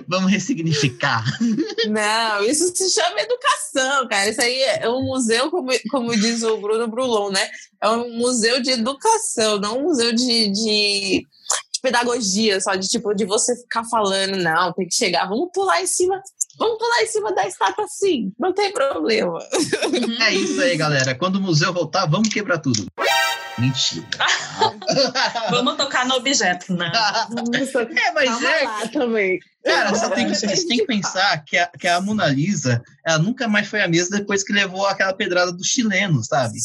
[0.07, 1.25] Vamos ressignificar.
[1.89, 4.29] Não, isso se chama educação, cara.
[4.29, 7.49] Isso aí é um museu, como, como diz o Bruno Brulon, né?
[7.83, 11.27] É um museu de educação, não um museu de, de
[11.85, 15.87] pedagogia, só de tipo, de você ficar falando, não, tem que chegar, vamos pular em
[15.87, 16.19] cima,
[16.59, 19.39] vamos pular em cima da estátua sim, não tem problema.
[20.21, 21.15] É isso aí, galera.
[21.15, 22.87] Quando o museu voltar, vamos quebrar tudo.
[23.59, 24.07] Mentira.
[25.51, 26.87] vamos tocar no objeto, não.
[26.87, 28.65] é, mas Calma é.
[28.65, 29.39] Lá também.
[29.65, 33.19] Cara, você tem, que, você tem que pensar que a, que a Mona Lisa, ela
[33.19, 36.59] nunca mais foi a mesma depois que levou aquela pedrada do chileno, sabe?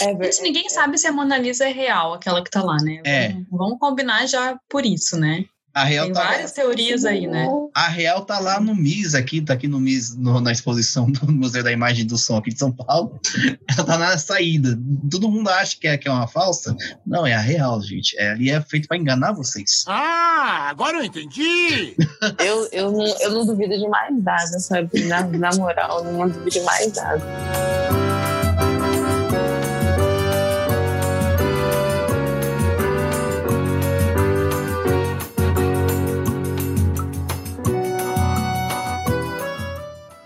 [0.00, 3.02] É Gente, ninguém sabe se a Mona Lisa é real, aquela que tá lá, né?
[3.04, 3.36] É.
[3.50, 5.44] Vamos combinar já por isso, né?
[5.74, 6.54] A Real Tem tá várias lá.
[6.54, 7.48] teorias aí, né?
[7.74, 11.26] A Real tá lá no MIS aqui, tá aqui no MIS, no, na exposição do
[11.32, 13.20] Museu da Imagem do Som aqui de São Paulo.
[13.68, 14.78] Ela tá na saída.
[15.10, 16.76] Todo mundo acha que é, que é uma falsa.
[17.04, 18.16] Não, é a Real, gente.
[18.16, 19.84] É, ali é feito para enganar vocês.
[19.88, 21.96] Ah, agora eu entendi!
[22.38, 25.02] eu, eu, não, eu não duvido de mais nada, sabe?
[25.06, 27.83] Na, na moral, eu não duvido de mais nada.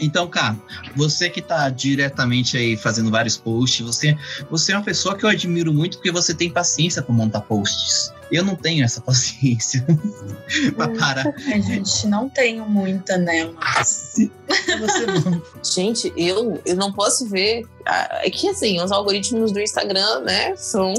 [0.08, 0.56] Então, cara,
[0.96, 4.16] você que está diretamente aí fazendo vários posts, você,
[4.50, 8.10] você é uma pessoa que eu admiro muito porque você tem paciência para montar posts.
[8.32, 9.84] Eu não tenho essa paciência
[10.74, 11.26] para parar.
[11.26, 13.50] A gente não tenho muita, né?
[13.54, 14.14] Mas...
[15.74, 17.66] Gente, eu, eu não posso ver.
[18.22, 20.94] É que assim, os algoritmos do Instagram, né, são.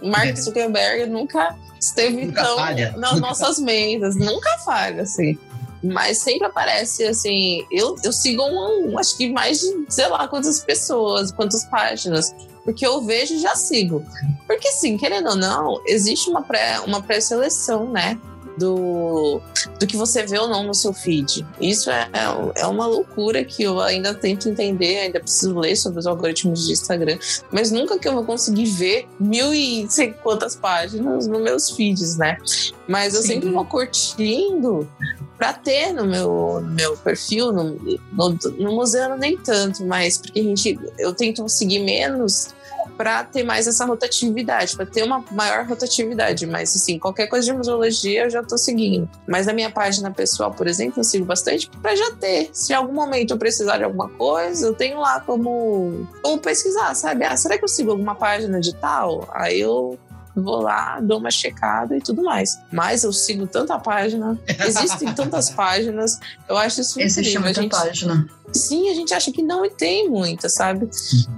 [0.00, 0.36] Mark é.
[0.36, 2.94] Zuckerberg nunca esteve nunca tão falha.
[2.96, 5.36] nas nunca nossas mesas, nunca falha, assim.
[5.84, 7.66] Mas sempre aparece assim.
[7.70, 12.34] Eu, eu sigo um, acho que mais de, sei lá, quantas pessoas, quantas páginas.
[12.64, 14.02] Porque eu vejo e já sigo.
[14.46, 18.20] Porque, assim, querendo ou não, existe uma pré-seleção, uma pré né?
[18.56, 19.40] Do,
[19.78, 21.46] do que você vê ou não no seu feed.
[21.60, 22.08] Isso é,
[22.56, 26.72] é uma loucura que eu ainda tento entender, ainda preciso ler sobre os algoritmos de
[26.72, 27.18] Instagram,
[27.50, 32.16] mas nunca que eu vou conseguir ver mil e sei quantas páginas nos meus feeds,
[32.16, 32.36] né?
[32.88, 33.28] Mas eu Sim.
[33.28, 34.88] sempre vou curtindo
[35.36, 37.70] para ter no meu, no meu perfil, no,
[38.12, 42.54] no, no museu nem tanto, mas porque a gente, eu tento seguir menos
[42.96, 46.46] para ter mais essa rotatividade, para ter uma maior rotatividade.
[46.46, 49.08] Mas, assim, qualquer coisa de museologia eu já estou seguindo.
[49.26, 52.50] Mas na minha página pessoal, por exemplo, eu sigo bastante para já ter.
[52.52, 56.94] Se em algum momento eu precisar de alguma coisa, eu tenho lá como, como pesquisar,
[56.94, 57.24] sabe?
[57.24, 59.28] Ah, será que eu sigo alguma página de tal?
[59.32, 59.98] Aí eu
[60.36, 62.58] vou lá, dou uma checada e tudo mais.
[62.72, 67.42] Mas eu sigo tanta página, existem tantas páginas, eu acho isso Existe incrível.
[67.42, 68.28] muita a gente, página.
[68.52, 70.88] Sim, a gente acha que não e tem muita, sabe?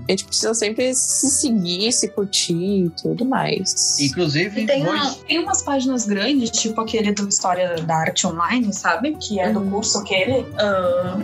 [0.07, 2.55] A gente precisa sempre se seguir, se curtir
[2.87, 3.99] e tudo mais.
[4.01, 8.73] Inclusive, E tem, uma- tem umas páginas grandes, tipo aquele do História da Arte Online,
[8.73, 9.17] sabe?
[9.17, 9.71] Que é do Uhum.
[9.71, 10.47] curso aquele.
[10.59, 11.17] ah,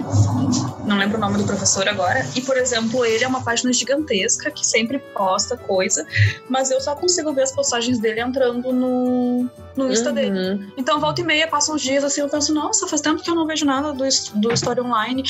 [0.87, 2.27] não lembro o nome do professor agora.
[2.35, 6.07] E, por exemplo, ele é uma página gigantesca que sempre posta coisa,
[6.49, 10.39] mas eu só consigo ver as postagens dele entrando no, no Insta dele.
[10.39, 10.73] Uhum.
[10.77, 13.35] Então, volta e meia, passa uns dias assim, eu penso, nossa, faz tempo que eu
[13.35, 15.23] não vejo nada do, do História Online,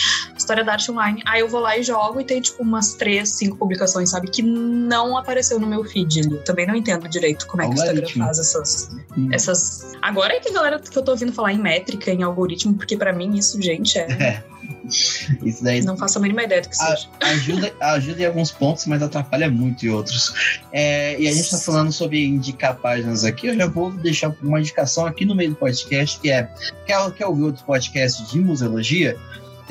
[0.42, 1.22] História da Arte Online.
[1.26, 4.28] Aí eu vou lá e jogo e tem, tipo, umas três, cinco publicações, sabe?
[4.28, 6.32] Que não apareceu no meu feed ali.
[6.34, 9.28] Eu também não entendo direito como é que o Instagram faz essas, Hum.
[9.32, 9.92] essas.
[10.02, 12.96] Agora é que a galera que eu tô ouvindo falar em métrica, em algoritmo, porque
[12.96, 14.42] pra mim isso, gente, é.
[15.42, 17.08] Isso daí não faço a mínima ideia do que seja.
[17.20, 20.60] ajuda, ajuda em alguns pontos, mas atrapalha muito em outros.
[20.72, 23.46] É, e a gente está falando sobre indicar páginas aqui.
[23.48, 26.48] Eu já vou deixar uma indicação aqui no meio do podcast, que é
[26.86, 29.16] quer, quer ouvir outros podcasts de museologia?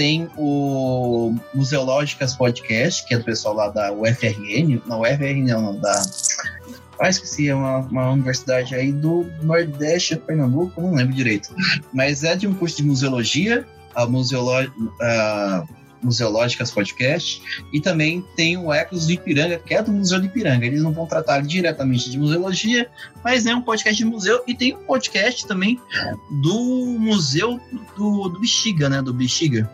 [0.01, 6.03] Tem o Museológicas Podcast, que é do pessoal lá da UFRN, não UFRN não, da
[6.99, 11.53] ah, esqueci, é uma, uma universidade aí do Nordeste, Pernambuco, não lembro direito.
[11.93, 15.65] Mas é de um curso de museologia, a museolo, a
[16.01, 20.65] Museológicas Podcast, e também tem o Ecos do Ipiranga, que é do Museu do Ipiranga.
[20.65, 22.89] Eles não vão tratar diretamente de museologia,
[23.23, 25.79] mas é um podcast de museu, e tem um podcast também
[26.41, 27.61] do Museu
[27.95, 28.99] do, do Bexiga, né?
[28.99, 29.69] Do Bexiga,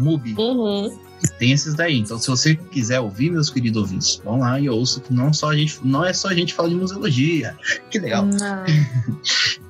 [0.00, 0.34] MUBI.
[0.38, 0.98] Uhum.
[1.38, 1.98] Tem esses daí.
[1.98, 5.50] Então, se você quiser ouvir, meus queridos ouvintes, vão lá e ouçam que não, só
[5.50, 7.56] a gente, não é só a gente falar de museologia.
[7.90, 8.24] Que legal.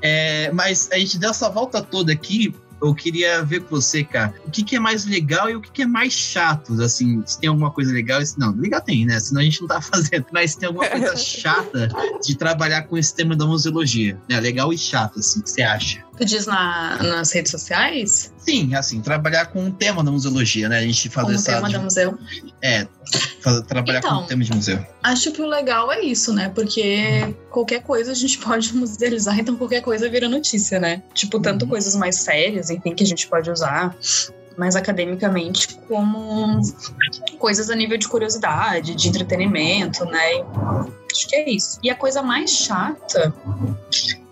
[0.02, 2.54] É, mas a gente deu essa volta toda aqui.
[2.82, 5.70] Eu queria ver com você, cara, o que, que é mais legal e o que,
[5.70, 9.20] que é mais chato, assim, se tem alguma coisa legal, se não, legal tem, né?
[9.20, 10.24] Senão a gente não tá fazendo.
[10.32, 11.90] Mas se tem alguma coisa chata
[12.24, 14.40] de trabalhar com esse tema da museologia, né?
[14.40, 16.02] Legal e chato, assim, o que você acha?
[16.20, 18.30] Tu diz na, nas redes sociais?
[18.36, 20.80] Sim, assim, trabalhar com o tema da museologia, né?
[20.80, 21.54] A gente fazer essa.
[21.54, 22.18] tema da museu?
[22.60, 22.86] É,
[23.40, 24.22] fazer, trabalhar com Então.
[24.24, 24.84] o tema de museu.
[25.02, 26.50] Acho que o legal é isso, né?
[26.54, 31.02] Porque qualquer coisa a gente pode musealizar, então qualquer coisa vira notícia, né?
[31.14, 31.70] Tipo, tanto Uhum.
[31.70, 33.96] coisas mais sérias, enfim, que a gente pode usar
[34.58, 36.60] mais academicamente, como
[37.38, 40.32] coisas a nível de curiosidade, de entretenimento, né?
[41.10, 41.78] Acho que é isso.
[41.82, 43.32] E a coisa mais chata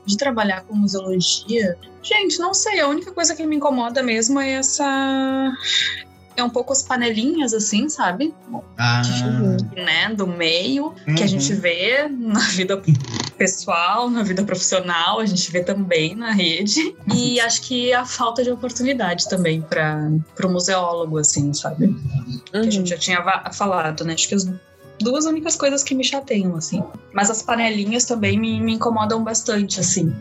[0.09, 4.53] de trabalhar com museologia, gente, não sei, a única coisa que me incomoda mesmo é
[4.53, 5.53] essa.
[6.37, 8.33] É um pouco as panelinhas, assim, sabe?
[8.79, 9.03] Ah,
[9.75, 10.15] Né?
[10.15, 11.27] Do meio que a Uhum.
[11.27, 12.81] gente vê na vida
[13.37, 16.95] pessoal, na vida profissional, a gente vê também na rede.
[17.13, 20.09] E acho que a falta de oportunidade também para
[20.45, 21.89] o museólogo, assim, sabe?
[22.53, 23.21] Que a gente já tinha
[23.53, 24.15] falado, né?
[24.15, 24.49] Acho que as
[25.01, 26.83] duas únicas coisas que me chateiam, assim.
[27.13, 30.15] Mas as panelinhas também me, me incomodam bastante, assim.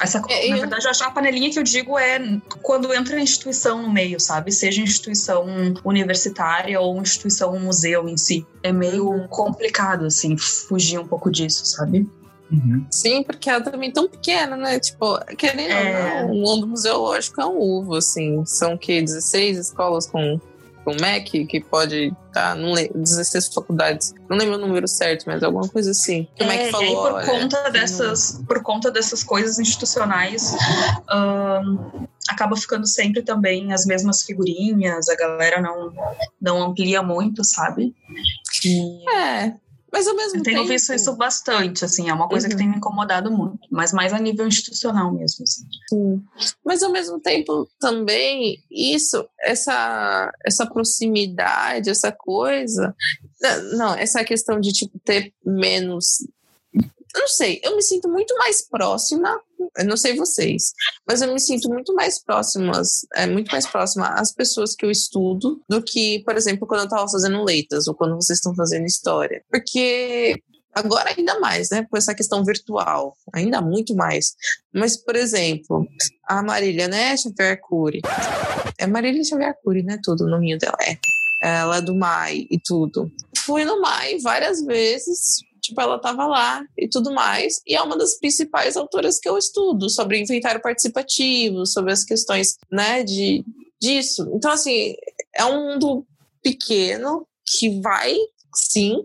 [0.00, 2.18] Essa, É, na eu- verdade, eu acho que a panelinha que eu digo é
[2.62, 4.50] quando entra a instituição no meio, sabe?
[4.52, 5.46] Seja instituição
[5.84, 8.46] universitária ou instituição museu em si.
[8.62, 12.08] É meio complicado, assim, fugir um pouco disso, sabe?
[12.52, 12.86] Uhum.
[12.90, 14.78] Sim, porque ela também é tão pequena, né?
[14.78, 16.22] Tipo, querendo É.
[16.22, 18.44] ou não, o mundo museológico é um uvo, assim.
[18.44, 20.38] São que 16 escolas com,
[20.84, 24.12] com MEC, que pode estar, não lembro, 16 faculdades.
[24.28, 26.28] Não lembro o número certo, mas alguma coisa assim.
[26.38, 26.86] O É, MEC e falou.
[26.86, 30.54] aí, por olha, conta um- dessas, por conta dessas coisas institucionais,
[31.08, 31.78] ahn,
[32.28, 35.92] acaba ficando sempre também as mesmas figurinhas, a galera não,
[36.40, 37.94] não amplia muito, sabe?
[38.64, 39.54] E É.
[39.94, 40.68] Mas ao mesmo eu tenho tempo.
[40.68, 42.58] visto isso bastante, assim, é uma coisa que Uhum.
[42.58, 45.44] tem me incomodado muito, mas mais a nível institucional mesmo.
[45.44, 45.62] assim.
[45.88, 46.20] Sim.
[46.64, 52.92] Mas ao mesmo tempo também isso, essa essa proximidade, essa coisa,
[53.40, 56.26] não, não, essa questão de tipo ter menos
[57.14, 59.40] eu não sei, eu me sinto muito mais próxima,
[59.78, 60.72] eu não sei vocês,
[61.06, 64.90] mas eu me sinto muito mais próximas, é muito mais próxima às pessoas que eu
[64.90, 68.86] estudo do que, por exemplo, quando eu estava fazendo letras ou quando vocês estão fazendo
[68.86, 69.42] história.
[69.48, 70.42] Porque
[70.74, 74.34] agora ainda mais, né, com essa questão virtual, ainda muito mais.
[74.74, 75.86] Mas, por exemplo,
[76.26, 78.00] a Marília, né, Xavier Cury.
[78.76, 80.98] É Marília Xavier Cury, né, tudo, o nominho dela é.
[81.40, 83.10] Ela é do MAI e tudo.
[83.44, 87.60] Fui no MAI várias vezes, tipo, ela tava lá e tudo mais.
[87.66, 92.56] E é uma das principais autoras que eu estudo sobre inventário participativo, sobre as questões,
[92.70, 93.44] né, de,
[93.80, 94.30] disso.
[94.34, 94.94] Então, assim,
[95.34, 96.06] é um mundo
[96.42, 98.16] pequeno que vai
[98.56, 99.04] sim,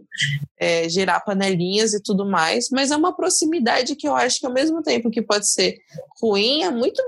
[0.60, 4.54] é, gerar panelinhas e tudo mais, mas é uma proximidade que eu acho que ao
[4.54, 5.80] mesmo tempo que pode ser
[6.22, 7.02] ruim, é muito.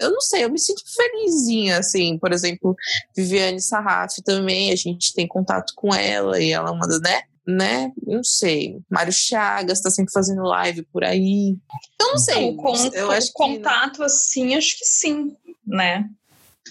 [0.00, 2.74] Eu não sei, eu me sinto felizinha, assim, por exemplo,
[3.16, 7.22] Viviane Sarraf também, a gente tem contato com ela e ela manda, né?
[7.46, 7.92] Né?
[8.04, 8.78] Não sei.
[8.90, 11.56] Mário Chagas está sempre fazendo live por aí.
[12.00, 12.48] Eu não sei.
[12.48, 14.04] Então, eu acho contato, que...
[14.04, 16.08] assim, acho que sim, né?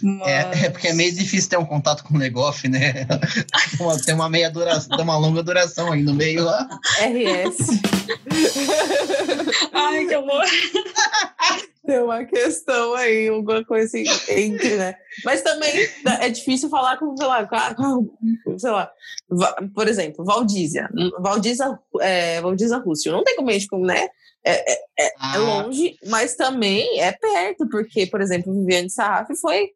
[0.01, 0.27] Mas...
[0.27, 3.07] É, é, porque é meio difícil ter um contato com o negócio, né?
[4.05, 6.67] tem uma meia duração, tem uma longa duração aí no meio lá.
[6.99, 7.79] RS.
[9.71, 10.45] Ai, que amor.
[11.85, 14.95] Tem uma questão aí, alguma coisa assim, entre, né?
[15.23, 15.71] Mas também
[16.19, 17.45] é difícil falar com, sei lá,
[17.75, 18.09] com,
[18.57, 18.91] sei lá,
[19.73, 20.89] por exemplo, Valdízia.
[21.19, 23.11] Valdízia, é, Valdízia Rússio.
[23.11, 24.09] Não tem como a gente, né?
[24.43, 25.35] É, é, é, ah.
[25.35, 29.69] é, longe, mas também é perto, porque, por exemplo, Viviane Sarraf foi.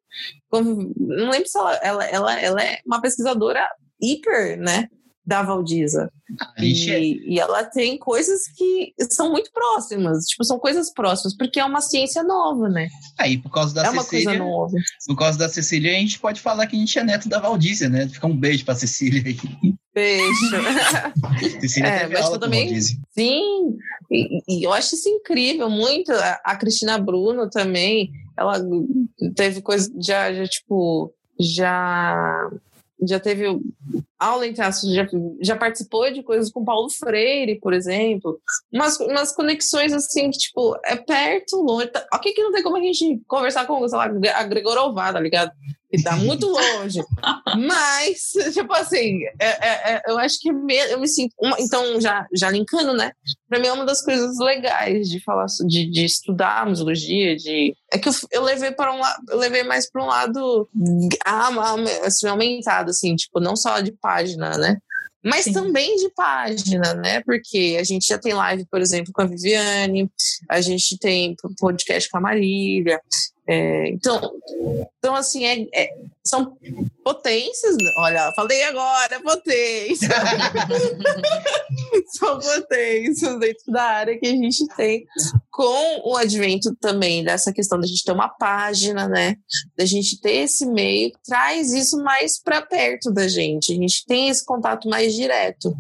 [0.51, 3.67] Não lembro se ela, ela, ela, ela é uma pesquisadora
[3.99, 4.87] hiper, né?
[5.29, 6.11] Da Valdiza.
[6.57, 11.59] E, é e, ela tem coisas que são muito próximas, tipo, são coisas próximas, porque
[11.59, 12.87] é uma ciência nova, né?
[13.15, 14.25] Aí, por causa da é uma Cecília.
[14.25, 14.75] Coisa nova.
[15.05, 17.87] Por causa da Cecília, a gente pode falar que a gente é neto da Valdízia,
[17.87, 18.07] né?
[18.07, 19.37] Fica um beijo pra Cecília aí.
[19.93, 20.33] Beijo.
[21.61, 22.81] Cecília é, teve aula também.
[22.81, 23.77] Sim,
[24.09, 26.11] e, e, eu acho isso incrível, muito.
[26.11, 28.59] A, a Cristina Bruno também, ela
[29.35, 32.49] teve coisa, já, já tipo, já
[33.07, 33.45] já teve
[34.19, 35.07] aula em traços, já,
[35.41, 38.39] já participou de coisas com Paulo Freire, por exemplo.
[38.71, 41.87] Umas, umas conexões assim, que, tipo, é perto, longe.
[41.87, 44.05] Tá, ok que não tem como a gente conversar com, sei lá,
[44.35, 45.51] a Gregorová, tá ligado?
[45.91, 47.01] Que tá muito longe.
[47.57, 51.33] Mas, tipo assim, é, é, é, eu acho que me, eu me sinto.
[51.39, 53.11] Uma, então, já, já linkando, né?
[53.47, 57.75] Pra mim é uma das coisas legais de falar, de, de estudar museologia, de.
[57.91, 60.69] É que eu, eu levei para um eu levei mais para um lado
[61.25, 61.49] ah,
[62.03, 64.77] assim, aumentado, assim, tipo, não só de página, né?
[65.23, 65.53] Mas Sim.
[65.53, 67.21] também de página, né?
[67.23, 70.09] Porque a gente já tem live, por exemplo, com a Viviane,
[70.49, 73.01] a gente tem podcast com a Marília.
[73.51, 74.31] É, então,
[74.99, 75.89] então, assim, é, é,
[76.23, 76.55] são
[77.03, 77.75] potências.
[77.97, 80.07] Olha, falei agora, potência.
[82.13, 85.03] são potências dentro da área que a gente tem
[85.49, 89.35] com o advento também dessa questão da gente ter uma página, né?
[89.75, 93.73] Da gente ter esse meio, traz isso mais para perto da gente.
[93.73, 95.75] A gente tem esse contato mais direto.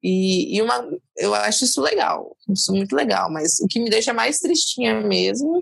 [0.00, 3.28] E, e uma, eu acho isso legal, isso muito legal.
[3.32, 5.60] Mas o que me deixa mais tristinha mesmo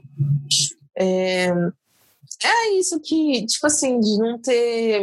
[0.99, 1.49] é,
[2.43, 5.03] é isso que, tipo assim, de não ter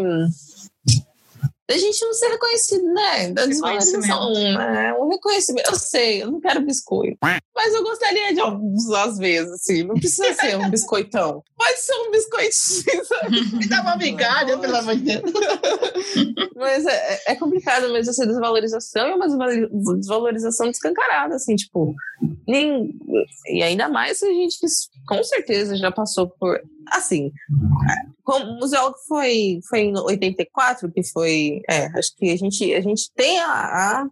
[1.67, 3.31] da gente não ser reconhecido, né?
[3.31, 4.93] Da desvalorização, né?
[4.93, 5.69] Um reconhecimento.
[5.69, 7.17] Eu sei, eu não quero biscoito.
[7.21, 9.83] Mas eu gostaria de alguns, às vezes, assim.
[9.83, 11.43] Não precisa ser um biscoitão.
[11.57, 13.57] Pode ser um biscoitinho.
[13.57, 15.23] Me dá uma migalha, pelo amor de Deus.
[16.55, 19.27] Mas é, é complicado mesmo essa desvalorização e uma
[19.97, 21.95] desvalorização descancarada, assim, tipo.
[22.47, 22.91] Nem,
[23.47, 24.57] e ainda mais se a gente
[25.07, 26.61] com certeza já passou por.
[26.91, 27.31] Assim,
[28.25, 31.61] como o museu foi, foi em 84, que foi.
[31.69, 34.07] É, acho que a gente, a gente tem a, a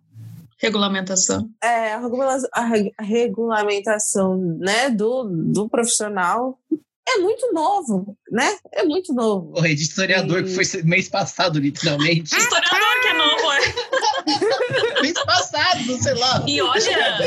[0.61, 1.49] regulamentação.
[1.61, 6.57] É, a, regula a regulamentação né, do, do profissional
[7.09, 8.57] é muito novo, né?
[8.71, 9.51] É muito novo.
[9.57, 10.43] O rei de historiador e...
[10.43, 12.35] que foi mês passado, literalmente.
[12.35, 13.59] historiador que é novo, é.
[15.01, 16.43] mês passado, sei lá.
[16.47, 17.17] E olha,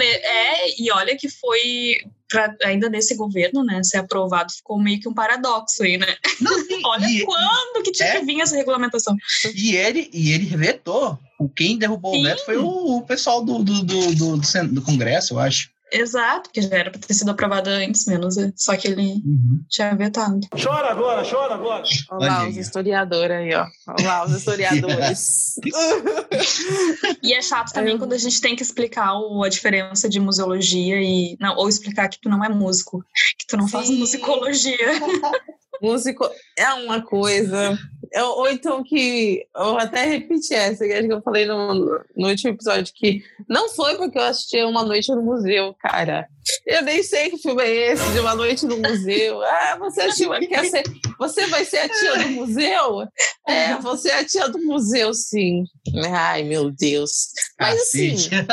[0.00, 1.98] é, e olha que foi
[2.32, 6.16] pra, ainda nesse governo, né, ser aprovado, ficou meio que um paradoxo aí, né?
[6.40, 9.14] Não, sim, Olha e, quando que tinha é, que vir essa regulamentação.
[9.54, 11.18] E ele, e ele vetou.
[11.56, 12.20] Quem derrubou sim.
[12.20, 15.71] o veto foi o, o pessoal do, do, do, do, do Congresso, eu acho.
[15.92, 19.60] Exato, que já era para ter sido aprovada antes menos, só que ele uhum.
[19.68, 20.40] tinha vetado.
[20.60, 21.84] Chora agora, chora agora.
[22.10, 23.66] Olha lá os historiadores aí, ó.
[23.88, 25.54] Olha lá os historiadores.
[27.22, 27.98] e é chato também é.
[27.98, 31.36] quando a gente tem que explicar o, a diferença de museologia e.
[31.38, 33.04] Não, ou explicar que tu não é músico,
[33.38, 33.72] que tu não Sim.
[33.72, 34.76] faz musicologia.
[35.82, 37.76] Músico é uma coisa.
[38.20, 39.46] Ou então que.
[39.54, 43.68] Eu até repeti essa, que acho que eu falei no, no último episódio, que não
[43.68, 46.28] foi porque eu assisti Uma Noite no Museu, cara.
[46.66, 49.40] Eu nem sei que filme é esse, de Uma Noite no Museu.
[49.52, 50.82] Ah, você assistiu, quer ser.
[51.18, 53.06] Você vai ser a tia do museu?
[53.46, 55.64] É, você é a tia do museu, sim.
[56.10, 57.28] Ai, meu Deus.
[57.60, 58.14] Mas assim.
[58.30, 58.46] Né?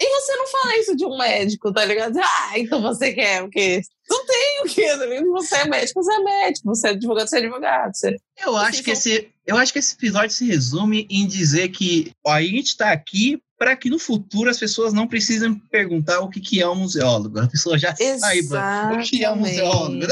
[0.00, 2.18] E você não fala isso de um médico, tá ligado?
[2.18, 3.80] Ah, então você quer o quê?
[4.08, 5.22] Não tem o quê?
[5.32, 6.66] Você é médico, você é médico.
[6.66, 7.94] Você é advogado, você é advogado.
[7.94, 8.16] Você...
[8.36, 12.32] Eu acho, que esse, eu acho que esse episódio se resume em dizer que ó,
[12.32, 16.40] a gente está aqui para que no futuro as pessoas não precisem perguntar o que,
[16.40, 17.40] que é um museólogo.
[17.40, 20.06] A pessoa já saiba o que é um museólogo, né?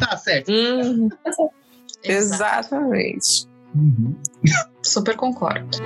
[0.00, 0.50] Tá certo.
[0.50, 1.08] Hum,
[2.02, 3.46] exatamente.
[3.74, 4.16] Uhum.
[4.82, 5.78] Super concordo.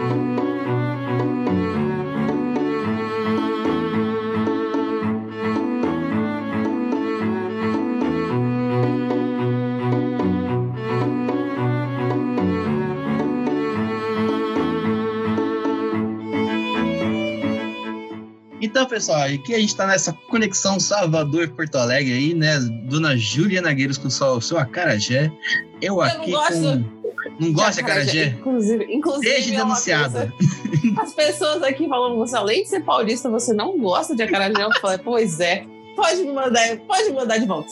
[18.75, 22.59] Então, pessoal, aqui a gente está nessa conexão Salvador-Porto Alegre aí, né?
[22.59, 25.31] Dona Júlia Nagueiros com o seu acarajé.
[25.81, 27.05] Eu, Eu aqui não gosto com...
[27.39, 28.27] Não gosta de acarajé?
[28.41, 30.33] Inclusive, inclusive Seja é denunciada.
[30.37, 34.61] coisa- As pessoas aqui falam, você além de ser paulista, você não gosta de acarajé.
[34.65, 35.65] Eu falei, pois é.
[35.95, 37.71] Pode me mandar, pode me mandar de volta.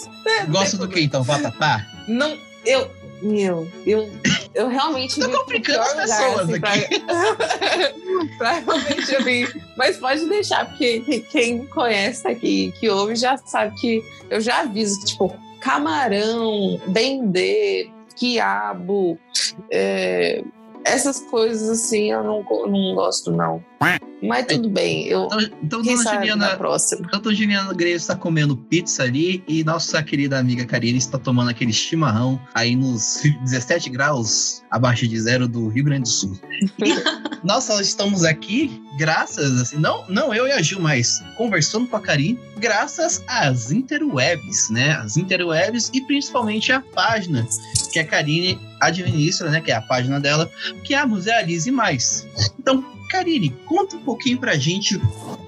[0.51, 1.25] Gosta do que então?
[1.25, 1.85] Vatapá?
[2.07, 2.89] Não, eu.
[3.23, 4.11] Meu, eu,
[4.55, 5.21] eu realmente.
[5.21, 6.71] Tô complicando as pessoas assim, Pra,
[8.39, 9.63] pra realmente ouvir.
[9.77, 14.61] Mas pode deixar, porque que- quem conhece aqui, que ouve, já sabe que eu já
[14.61, 19.19] aviso que, tipo, camarão, dendê, quiabo,
[19.71, 20.43] é,
[20.85, 23.65] essas coisas assim, eu não, não gosto, não.
[24.23, 25.25] Mas tudo bem, eu.
[25.25, 27.03] Então, então Quem Dona Juliana, próxima.
[27.05, 31.51] então, Dona Juliana Graves está comendo pizza ali e nossa querida amiga Karine está tomando
[31.51, 36.39] aquele chimarrão aí nos 17 graus abaixo de zero do Rio Grande do Sul.
[37.43, 41.97] Nós só estamos aqui graças, assim, não, não eu e a Gil, mas conversando com
[41.97, 44.93] a Karine, graças às interwebs, né?
[44.93, 47.47] As interwebs e principalmente a página
[47.93, 49.61] que a Karine administra, né?
[49.61, 50.51] Que é a página dela,
[50.85, 52.27] que é a Musealize Mais.
[52.59, 54.99] Então, Karine, conta um pouquinho pra gente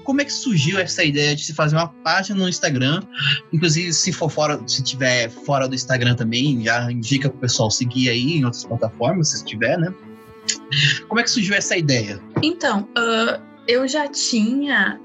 [0.03, 3.01] como é que surgiu essa ideia de se fazer uma página no Instagram.
[3.51, 8.09] Inclusive, se for fora, se tiver fora do Instagram também, já indica pro pessoal seguir
[8.09, 9.91] aí em outras plataformas, se tiver, né?
[11.07, 12.21] Como é que surgiu essa ideia?
[12.45, 14.99] Então, ah, eu já tinha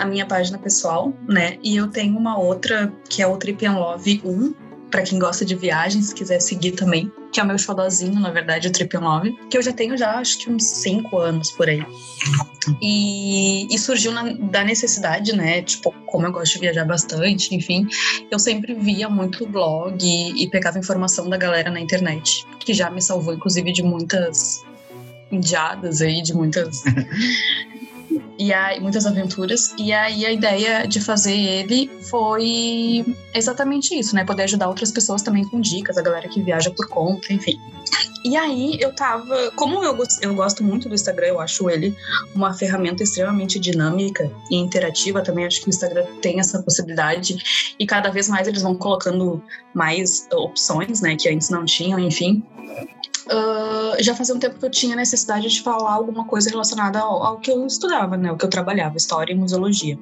[0.00, 1.58] a minha página pessoal, né?
[1.62, 4.54] E eu tenho uma outra, que é o Trip and Love 1,
[4.90, 7.12] pra quem gosta de viagens, se quiser seguir também.
[7.32, 9.32] Que é o meu xodozinho, na verdade, o Trip and Love.
[9.48, 11.84] Que eu já tenho já, acho que uns 5 anos por aí.
[12.82, 15.62] E, e surgiu na- da necessidade, né?
[15.62, 17.86] Tipo, como eu gosto de viajar bastante, enfim,
[18.30, 22.90] eu sempre via muito blog e, e pegava informação da galera na internet, que já
[22.90, 24.64] me salvou, inclusive, de muitas
[25.30, 26.82] indiadas aí, de muitas.
[28.40, 29.74] E aí, muitas aventuras.
[29.76, 33.04] E aí a ideia de fazer ele foi
[33.34, 34.24] exatamente isso, né?
[34.24, 37.60] Poder ajudar outras pessoas também com dicas, a galera que viaja por conta, enfim.
[38.24, 39.50] E aí eu tava.
[39.54, 41.94] Como eu, eu gosto muito do Instagram, eu acho ele
[42.34, 45.44] uma ferramenta extremamente dinâmica e interativa também.
[45.44, 47.74] Acho que o Instagram tem essa possibilidade.
[47.78, 49.42] E cada vez mais eles vão colocando
[49.74, 51.14] mais opções, né?
[51.14, 52.42] Que antes não tinham, enfim.
[53.30, 57.22] Ah, já fazia um tempo que eu tinha necessidade de falar alguma coisa relacionada ao,
[57.22, 58.32] ao que eu estudava, né?
[58.32, 59.96] O que eu trabalhava, história e museologia.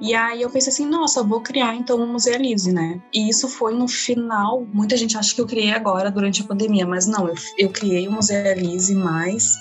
[0.00, 3.00] E aí eu pensei assim, nossa, vou criar então um Musealize, né?
[3.12, 4.64] E isso foi no final.
[4.72, 8.06] Muita gente acha que eu criei agora durante a pandemia, mas não, eu, eu criei
[8.06, 9.58] o Musealize mais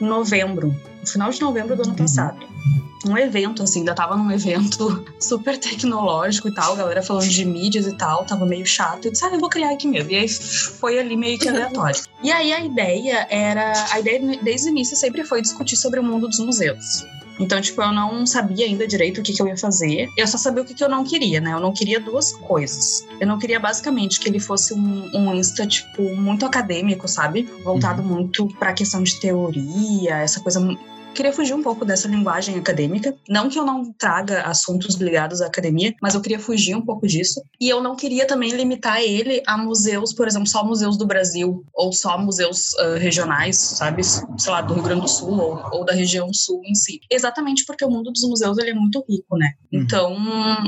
[0.00, 0.74] em novembro,
[1.04, 2.46] no final de novembro do ano passado.
[3.06, 7.86] Um evento, assim, ainda tava num evento super tecnológico e tal, galera falando de mídias
[7.86, 9.04] e tal, tava meio chato.
[9.04, 10.10] Eu disse, ah, eu vou criar aqui mesmo.
[10.10, 12.00] E aí foi ali meio que aleatório.
[12.22, 13.74] E aí a ideia era.
[13.92, 17.04] A ideia desde o início sempre foi discutir sobre o mundo dos museus.
[17.38, 20.08] Então, tipo, eu não sabia ainda direito o que, que eu ia fazer.
[20.16, 21.52] Eu só sabia o que, que eu não queria, né?
[21.52, 23.06] Eu não queria duas coisas.
[23.20, 27.42] Eu não queria, basicamente, que ele fosse um, um Insta, tipo, muito acadêmico, sabe?
[27.64, 30.60] Voltado muito pra questão de teoria, essa coisa
[31.14, 33.14] queria fugir um pouco dessa linguagem acadêmica.
[33.28, 37.06] Não que eu não traga assuntos ligados à academia, mas eu queria fugir um pouco
[37.06, 37.42] disso.
[37.60, 41.64] E eu não queria também limitar ele a museus, por exemplo, só museus do Brasil,
[41.72, 44.02] ou só museus ah, regionais, sabe?
[44.04, 47.00] Sei lá, do Rio Grande do Sul, ou, ou da região sul em si.
[47.10, 49.52] Exatamente porque o mundo dos museus ele é muito rico, né?
[49.72, 49.80] Uhum.
[49.80, 50.16] Então,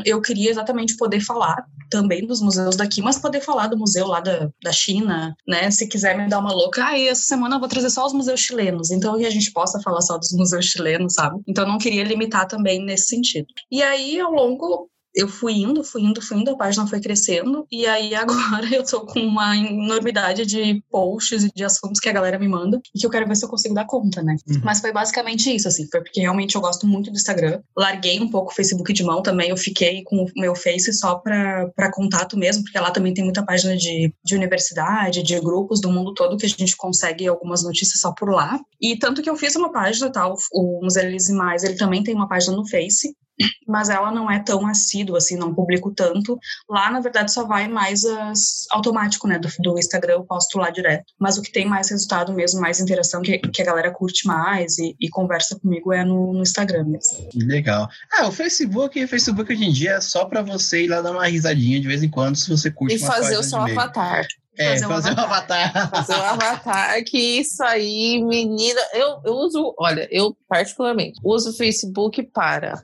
[0.05, 4.21] eu queria exatamente poder falar também dos museus daqui, mas poder falar do museu lá
[4.21, 5.71] da, da China, né?
[5.71, 8.41] Se quiser me dar uma louca, ah, essa semana eu vou trazer só os museus
[8.41, 11.41] chilenos, então que a gente possa falar só dos museus chilenos, sabe?
[11.47, 13.47] Então eu não queria limitar também nesse sentido.
[13.70, 17.67] E aí, ao longo eu fui indo, fui indo, fui indo, a página foi crescendo,
[17.73, 22.12] e aí agora eu tô com uma enormidade de posts e de assuntos que a
[22.12, 24.37] galera me manda, e que eu quero ver se eu consigo dar conta, né?
[24.47, 24.61] Uhum.
[24.62, 27.62] Mas foi basicamente isso, assim, foi porque realmente eu gosto muito do Instagram.
[27.75, 31.14] Larguei um pouco o Facebook de mão também, eu fiquei com o meu Face só
[31.14, 35.81] pra, pra contato mesmo, porque lá também tem muita página de, de universidade, de grupos
[35.81, 38.61] do mundo todo, que a gente consegue algumas notícias só por lá.
[38.81, 42.29] E tanto que eu fiz uma página, tal, o Musealize Mais, ele também tem uma
[42.29, 43.17] página no Face,
[43.66, 46.39] mas ela não é tão assídua, assim, não publico tanto.
[46.68, 50.70] Lá, na verdade, só vai mais as, automático, né, do, do Instagram, eu posto lá
[50.70, 51.05] direto.
[51.18, 54.78] Mas o que tem mais resultado mesmo, mais interação, que, que a galera curte mais
[54.78, 57.28] e, e conversa comigo é no, no, Instagram mesmo.
[57.34, 57.89] Legal.
[58.12, 61.12] Ah, o Facebook, o Facebook hoje em dia é só pra você ir lá dar
[61.12, 64.26] uma risadinha de vez em quando, se você curte E fazer o seu avatar.
[64.59, 65.77] É, fazer, fazer um avatar.
[65.77, 65.91] avatar.
[66.07, 68.81] Fazer um avatar, que isso aí, menina.
[68.93, 72.83] Eu, eu uso, olha, eu particularmente uso o Facebook para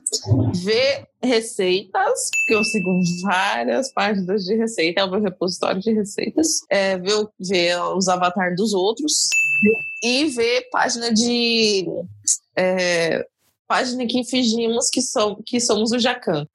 [0.53, 6.59] ver receitas, que eu sigo várias páginas de receita, é o meu repositório de receitas,
[6.69, 9.29] é, ver, ver os avatares dos outros
[10.03, 11.85] e ver página de.
[12.55, 13.25] É,
[13.67, 16.45] página que fingimos que, som, que somos o Jacan.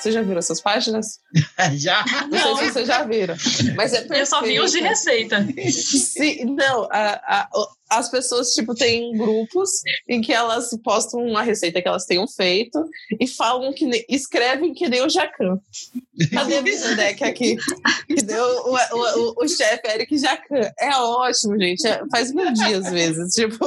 [0.00, 1.20] Você já viram essas páginas?
[1.74, 2.04] já?
[2.30, 3.36] Não, não, sei se vocês já viram.
[3.76, 4.14] Mas é perfeito.
[4.14, 5.46] Eu só vi os de receita.
[5.70, 7.48] Sim, não, a, a,
[7.90, 9.70] as pessoas, tipo, têm grupos
[10.08, 12.78] em que elas postam uma receita que elas tenham feito
[13.18, 14.04] e falam que ne...
[14.08, 15.58] escrevem que nem o Jacan.
[16.32, 17.56] Cadê a minha deck aqui?
[18.06, 20.70] Que deu o, o, o, o chefe Eric Jacan.
[20.78, 21.86] É ótimo, gente.
[21.86, 23.34] É, faz mil dias, às vezes.
[23.40, 23.66] Tipo,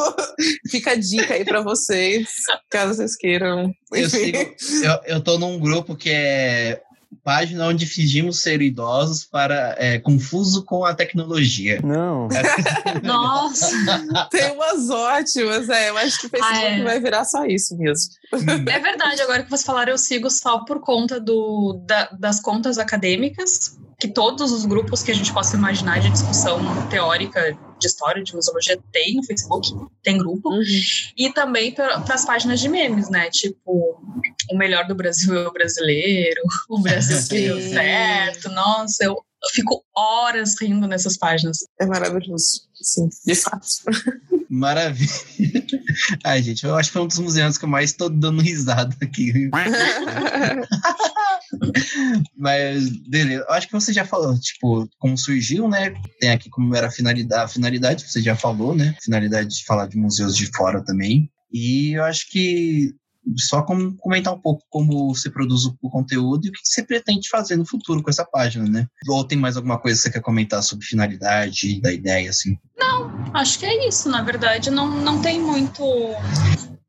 [0.69, 2.29] fica a dica aí pra vocês,
[2.69, 3.73] caso vocês queiram.
[3.91, 6.81] Eu, sigo, eu, eu tô num grupo que é
[7.23, 11.79] página onde fingimos ser idosos para é, confuso com a tecnologia.
[11.83, 12.27] Não.
[13.01, 13.69] Nossa.
[14.29, 15.89] Tem umas ótimas, é.
[15.89, 16.83] Eu acho que o Facebook ah, é.
[16.83, 18.13] vai virar só isso mesmo.
[18.31, 19.21] É verdade.
[19.21, 24.07] Agora que você falaram, eu sigo só por conta do, da, das contas acadêmicas que
[24.09, 26.59] todos os grupos que a gente possa imaginar de discussão
[26.89, 29.67] teórica de história, de museologia, tem no Facebook,
[30.01, 30.63] tem grupo, uhum.
[31.17, 33.29] e também para as páginas de memes, né?
[33.29, 34.01] Tipo,
[34.49, 39.83] o melhor do Brasil é o brasileiro, o Brasil deu certo, nossa, eu, eu fico
[39.95, 41.59] horas rindo nessas páginas.
[41.79, 43.67] É maravilhoso, sim, de fato.
[44.49, 45.65] Maravilha.
[46.23, 48.95] Ai, gente, eu acho que foi um dos museus que eu mais estou dando risada
[49.01, 49.49] aqui.
[52.37, 53.45] Mas, beleza.
[53.47, 55.93] Eu acho que você já falou, tipo, como surgiu, né?
[56.19, 58.95] Tem aqui como era a finalidade, a finalidade, você já falou, né?
[59.01, 61.29] Finalidade de falar de museus de fora também.
[61.51, 62.93] E eu acho que
[63.37, 67.29] só como comentar um pouco como você produz o conteúdo e o que você pretende
[67.29, 68.87] fazer no futuro com essa página, né?
[69.07, 72.57] Ou tem mais alguma coisa que você quer comentar sobre finalidade da ideia, assim?
[72.77, 74.09] Não, acho que é isso.
[74.09, 75.83] Na verdade, não, não tem muito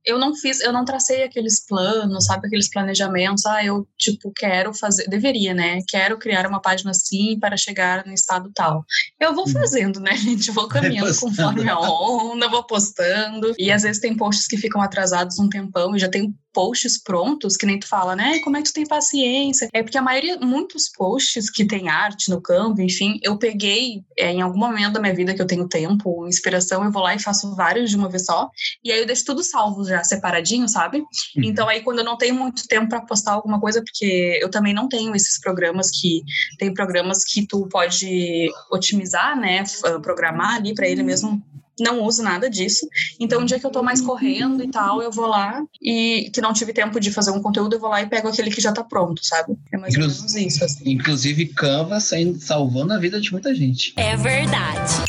[0.05, 4.75] eu não fiz, eu não tracei aqueles planos, sabe, aqueles planejamentos, ah, eu, tipo, quero
[4.75, 8.85] fazer, deveria, né, quero criar uma página assim para chegar no estado tal.
[9.19, 9.53] Eu vou uhum.
[9.53, 14.47] fazendo, né, gente, vou caminhando conforme a onda, vou postando, e às vezes tem posts
[14.47, 18.39] que ficam atrasados um tempão, e já tem posts prontos, que nem tu fala, né?
[18.39, 19.69] Como é que tu tem paciência?
[19.73, 24.31] É porque a maioria, muitos posts que tem arte no campo, enfim, eu peguei é,
[24.31, 27.19] em algum momento da minha vida que eu tenho tempo, inspiração, eu vou lá e
[27.19, 28.49] faço vários de uma vez só,
[28.83, 30.99] e aí eu deixo tudo salvo já separadinho, sabe?
[30.99, 31.43] Uhum.
[31.45, 34.73] Então aí quando eu não tenho muito tempo para postar alguma coisa, porque eu também
[34.73, 36.23] não tenho esses programas que
[36.59, 39.65] tem programas que tu pode otimizar, né?
[40.03, 41.43] Programar ali para ele mesmo
[41.79, 42.89] não uso nada disso.
[43.19, 46.41] Então, um dia que eu tô mais correndo e tal, eu vou lá e que
[46.41, 48.73] não tive tempo de fazer um conteúdo, eu vou lá e pego aquele que já
[48.73, 49.57] tá pronto, sabe?
[49.73, 50.65] É mais Inclu ou menos isso.
[50.65, 50.91] Assim.
[50.91, 53.93] Inclusive, Canva saindo, salvando a vida de muita gente.
[53.97, 55.05] É verdade.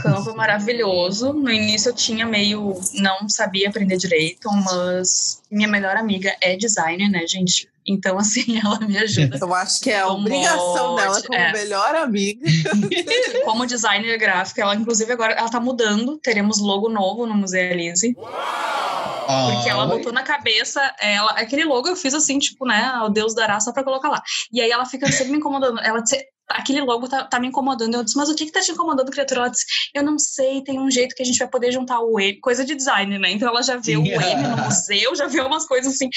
[0.00, 1.32] Canva maravilhoso.
[1.32, 2.80] No início eu tinha meio.
[2.94, 7.68] não sabia aprender direito, mas minha melhor amiga é designer, né, gente?
[7.86, 9.38] Então, assim, ela me ajuda.
[9.40, 11.52] Eu acho que é a obrigação dela como é.
[11.52, 12.46] melhor amiga.
[13.44, 16.18] como designer gráfica, ela, inclusive, agora ela tá mudando.
[16.18, 18.14] Teremos logo novo no Museu Elise.
[18.14, 23.34] Porque ela botou na cabeça, ela, aquele logo eu fiz assim, tipo, né, o Deus
[23.34, 24.22] dará só pra colocar lá.
[24.52, 25.80] E aí ela fica sempre me incomodando.
[25.80, 26.02] Ela,
[26.48, 27.94] aquele logo tá, tá, me incomodando.
[27.94, 29.40] Eu disse, mas o que que tá te incomodando, criatura?
[29.40, 29.64] Ela disse,
[29.94, 32.64] eu não sei, tem um jeito que a gente vai poder juntar o M, coisa
[32.64, 33.30] de design, né?
[33.32, 36.08] Então ela já viu o M no museu, já viu umas coisas assim.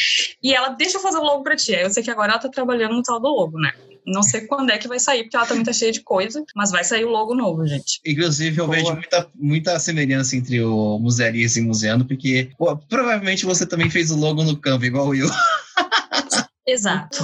[0.42, 1.74] E ela, deixa eu fazer o logo pra ti.
[1.74, 3.72] Eu sei que agora ela tá trabalhando no tal do logo, né?
[4.06, 6.72] Não sei quando é que vai sair, porque ela também tá cheia de coisa, mas
[6.72, 8.00] vai sair o logo novo, gente.
[8.06, 8.78] Inclusive, eu Boa.
[8.78, 13.90] vejo muita, muita semelhança entre o Musearias e o Museano, porque pô, provavelmente você também
[13.90, 15.28] fez o logo no Canva, igual eu.
[16.68, 17.18] Exato.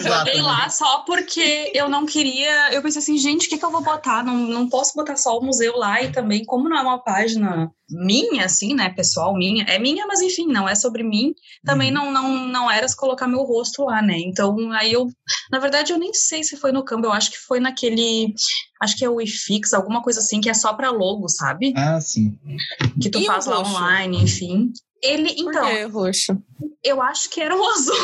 [0.00, 2.72] Joguei lá só porque eu não queria.
[2.72, 4.22] Eu pensei assim, gente, o que, que eu vou botar?
[4.22, 7.68] Não, não posso botar só o museu lá e também, como não é uma página
[7.90, 11.34] minha, assim, né, pessoal, minha, é minha, mas enfim, não é sobre mim,
[11.64, 12.12] também uhum.
[12.12, 14.18] não, não, não era se colocar meu rosto lá, né?
[14.18, 15.06] Então, aí eu,
[15.50, 18.32] na verdade, eu nem sei se foi no Canva, eu acho que foi naquele,
[18.80, 21.74] acho que é o iFix, alguma coisa assim, que é só para logo, sabe?
[21.76, 22.38] Ah, sim.
[23.00, 24.72] Que tu e faz lá online, enfim.
[25.02, 25.52] Ele, então.
[25.52, 26.42] Por que roxo?
[26.82, 27.94] Eu acho que era o azul.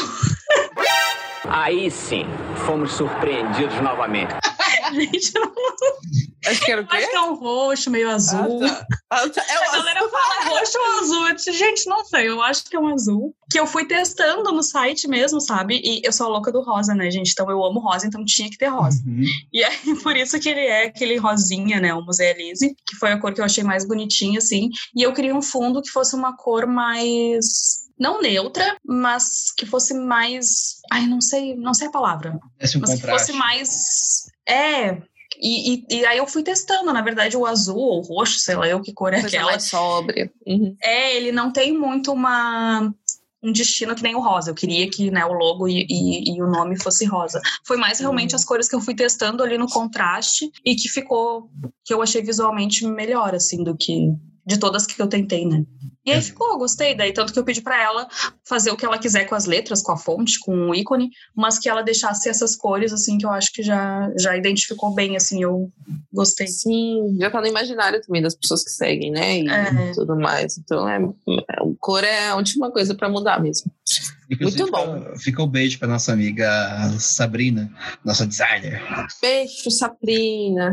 [1.49, 2.27] Aí sim,
[2.67, 4.33] fomos surpreendidos novamente.
[4.93, 5.53] Gente, não...
[6.47, 6.97] Acho que era o quê?
[6.97, 8.65] Acho que é um roxo, meio azul.
[8.65, 8.87] Ah, tá.
[9.11, 9.45] Ah, tá.
[9.47, 9.73] É a azul.
[9.73, 11.29] galera fala roxo ou azul?
[11.29, 13.35] Eu disse, gente, não sei, eu acho que é um azul.
[13.51, 15.81] Que eu fui testando no site mesmo, sabe?
[15.85, 17.33] E eu sou a louca do rosa, né, gente?
[17.33, 19.03] Então eu amo rosa, então tinha que ter rosa.
[19.07, 19.25] Uhum.
[19.53, 21.93] E aí, por isso que ele é aquele rosinha, né?
[21.93, 24.71] O Museu Elise, que foi a cor que eu achei mais bonitinha, assim.
[24.97, 29.93] E eu queria um fundo que fosse uma cor mais não neutra, mas que fosse
[29.93, 30.81] mais.
[30.91, 32.41] Ai, não sei, não sei a palavra.
[32.59, 34.25] Esse é um mas que fosse mais.
[34.49, 35.03] É.
[35.39, 38.57] E, e, e aí eu fui testando, na verdade, o azul ou o roxo, sei
[38.57, 39.51] lá eu que cor é Coisa aquela.
[39.53, 40.33] mais sóbria.
[40.47, 40.75] Uhum.
[40.83, 42.93] É, ele não tem muito uma
[43.43, 44.51] um destino que nem o rosa.
[44.51, 47.41] Eu queria que né, o logo e, e, e o nome fosse rosa.
[47.67, 51.51] Foi mais realmente as cores que eu fui testando ali no contraste e que ficou
[51.85, 54.13] que eu achei visualmente melhor assim do que
[54.45, 55.65] de todas que eu tentei, né?
[56.05, 56.23] E aí É.
[56.23, 56.95] ficou, gostei.
[56.95, 58.09] Daí, tanto que eu pedi pra ela
[58.49, 61.59] fazer o que ela quiser com as letras, com a fonte, com o ícone, mas
[61.59, 65.43] que ela deixasse essas cores, assim, que eu acho que já, já identificou bem, assim,
[65.43, 65.71] eu
[66.13, 66.47] gostei.
[66.47, 69.39] Sim, já tá no imaginário também das pessoas que seguem, né?
[69.41, 69.93] E É.
[69.93, 70.57] tudo mais.
[70.57, 73.71] Então, é, é, o cor é a última coisa pra mudar mesmo.
[74.31, 75.19] Inclusive, Muito bom.
[75.19, 76.49] Fica, o beijo pra nossa amiga
[76.99, 77.71] Sabrina,
[78.05, 78.81] nossa designer.
[79.21, 80.73] Beijo, Sabrina.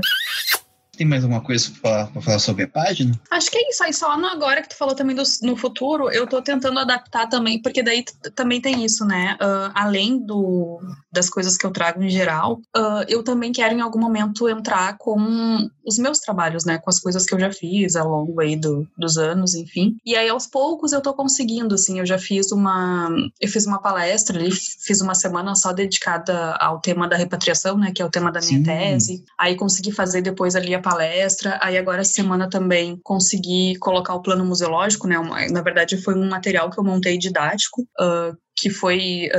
[0.97, 3.11] Tem mais alguma coisa pra, pra falar sobre a página?
[3.29, 3.83] Acho que é isso.
[3.83, 7.27] Aí só no agora que tu falou também do, no futuro, eu tô tentando adaptar
[7.27, 8.03] também, porque daí
[8.35, 9.37] também tem isso, né?
[9.39, 10.79] Ah, além do,
[11.11, 14.97] das coisas que eu trago em geral, ah, eu também quero em algum momento entrar
[14.97, 16.77] com os meus trabalhos, né?
[16.79, 19.95] Com as coisas que eu já fiz ao longo aí do, dos anos, enfim.
[20.05, 23.09] E aí aos poucos eu tô conseguindo, assim, eu já fiz uma.
[23.39, 27.91] Eu fiz uma palestra ali, fiz uma semana só dedicada ao tema da repatriação, né?
[27.93, 28.63] Que é o tema da minha Sim.
[28.63, 29.23] tese.
[29.37, 31.59] Aí consegui fazer depois ali a palestra.
[31.61, 35.19] Aí agora essa semana também consegui colocar o plano museológico, né?
[35.19, 39.29] Uma- na verdade foi um material que eu montei didático, ah, que foi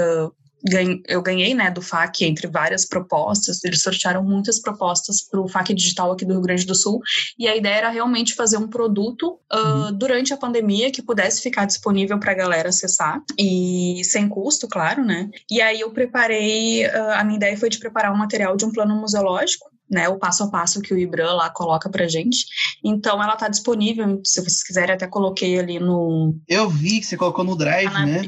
[0.64, 3.62] ganhei- eu ganhei, né, do FAC entre várias propostas.
[3.64, 7.00] Eles sortearam muitas propostas para o FAC digital aqui do Rio Grande do Sul.
[7.38, 11.64] E a ideia era realmente fazer um produto ah, durante a pandemia que pudesse ficar
[11.64, 15.30] disponível para a galera acessar e sem custo, claro, né?
[15.50, 18.72] E aí eu preparei, ah, a minha ideia foi de preparar um material de um
[18.72, 19.66] plano museológico.
[19.90, 22.44] Né, o passo a passo que o Ibram lá coloca pra gente.
[22.84, 27.16] Então ela tá disponível, se vocês quiserem, até coloquei ali no, Eu vi que você
[27.16, 28.22] colocou no Drive, Tá na- né?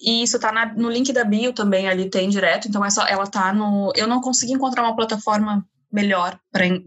[0.00, 3.04] e isso tá na- no link da bio também, ali tem direto, então é só,
[3.06, 3.92] ela tá no.
[3.96, 6.38] Eu não consegui encontrar uma plataforma melhor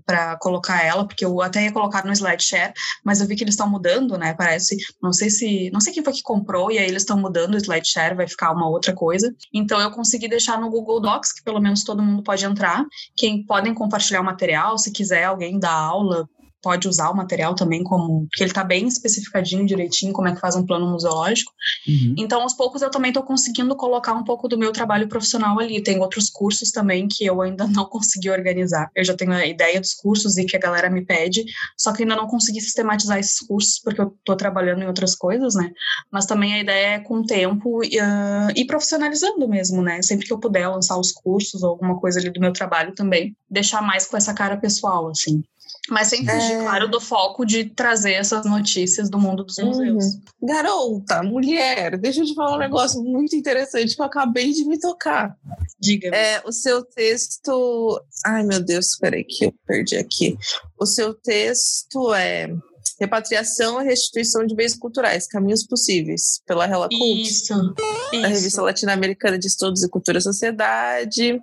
[0.05, 2.73] para colocar ela, porque eu até ia colocar no SlideShare,
[3.03, 4.33] mas eu vi que eles estão mudando, né?
[4.33, 7.53] Parece, não sei se, não sei quem foi que comprou e aí eles estão mudando
[7.53, 9.33] o SlideShare, vai ficar uma outra coisa.
[9.53, 12.83] Então eu consegui deixar no Google Docs, que pelo menos todo mundo pode entrar,
[13.15, 16.27] quem podem compartilhar o material, se quiser alguém dar aula,
[16.61, 20.41] pode usar o material também como, porque ele tá bem especificadinho direitinho como é que
[20.41, 21.51] faz um plano museológico.
[21.87, 22.15] Uhum.
[22.17, 25.81] Então, aos poucos, eu também estou conseguindo colocar um pouco do meu trabalho profissional ali.
[25.81, 28.89] Tem outros cursos também que eu ainda não consegui organizar.
[28.95, 31.45] Eu já tenho a ideia dos cursos e que a galera me pede,
[31.77, 35.55] só que ainda não consegui sistematizar esses cursos porque eu estou trabalhando em outras coisas,
[35.55, 35.71] né?
[36.11, 40.01] Mas também a ideia é, com o tempo, uh, ir profissionalizando mesmo, né?
[40.01, 43.35] Sempre que eu puder lançar os cursos ou alguma coisa ali do meu trabalho também,
[43.49, 45.43] deixar mais com essa cara pessoal, assim.
[45.89, 46.61] Mas sem fugir, É.
[46.61, 50.05] claro, do foco de trazer essas notícias do mundo dos museus.
[50.05, 50.21] Uhum.
[50.43, 54.79] Garota, mulher, deixa eu te falar um negócio muito interessante que eu acabei de me
[54.79, 55.35] tocar.
[55.79, 56.09] Diga.
[56.15, 58.01] É, o seu texto.
[58.25, 60.37] Ai, meu Deus, peraí, que eu perdi aqui.
[60.79, 62.49] O seu texto é
[62.99, 67.73] Repatriação e Restituição de Bens Culturais, Caminhos Possíveis, pela Rela Cult, Isso.
[68.21, 68.61] da Revista.
[68.61, 71.39] Latino-Americana de Estudos e Cultura e Sociedade.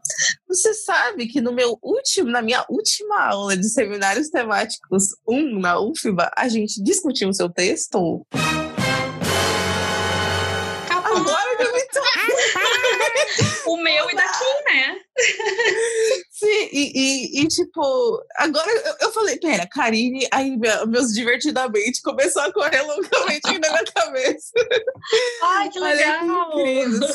[0.48, 5.80] Você sabe que no meu último, na minha última aula de seminários temáticos 1 na
[5.80, 8.26] UFBA, a gente discutiu o seu texto?
[13.66, 14.96] O meu e daqui, né?
[16.30, 22.02] Sim, e, e, e, tipo, agora eu, eu falei, pera, Karine, aí meu- meus divertidamente
[22.02, 24.52] começou a correr loucamente na minha cabeça.
[25.42, 26.52] Ai, que legal!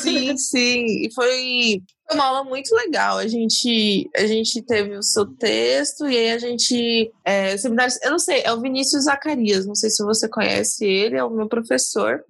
[0.00, 0.84] Sim, sim.
[1.06, 1.82] E foi,
[2.12, 3.18] uma aula muito legal.
[3.18, 7.10] A gente, a gente teve o seu texto e aí a gente.
[7.24, 11.16] É, seminários, eu não sei, é o Vinícius Zacarias, não sei se você conhece ele,
[11.16, 12.24] é o meu professor.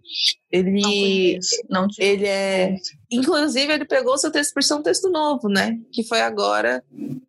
[0.52, 1.62] Não Ele, conheço.
[1.70, 2.76] Não ele é.
[3.12, 5.78] Inclusive, ele pegou o seu texto por ser um texto novo, né?
[5.92, 6.82] Que foi agora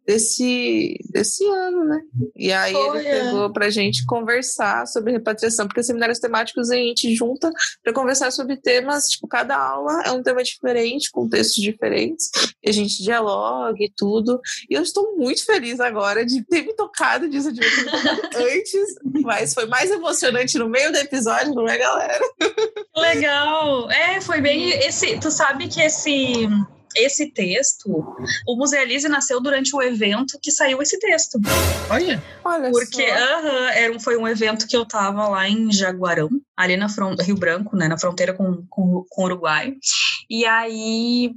[0.06, 2.02] desse, desse ano, né?
[2.36, 3.24] E aí Foi, ele é.
[3.24, 7.50] pegou pra gente conversar sobre repatriação, porque seminários temáticos a gente junta
[7.82, 12.30] para conversar sobre temas, tipo, cada aula é um tema diferente, com textos diferentes,
[12.62, 14.40] e a gente dialoga e tudo.
[14.70, 17.62] E eu estou muito feliz agora de ter me tocado disso, de
[18.36, 22.20] antes, mas foi mais emocionante no meio do episódio, não é, galera?
[22.96, 23.90] Legal!
[23.90, 25.18] É, foi bem esse.
[25.20, 26.48] Tu sabe que esse
[26.96, 27.90] esse texto,
[28.48, 31.40] o Musealize nasceu durante o evento que saiu esse texto.
[31.90, 33.16] Olha, Olha Porque só.
[33.16, 37.24] aham, era um, foi um evento que eu tava lá em Jaguarão, ali na fronteira,
[37.24, 39.74] Rio Branco, né, na fronteira com, com, com o Uruguai.
[40.30, 41.32] E aí,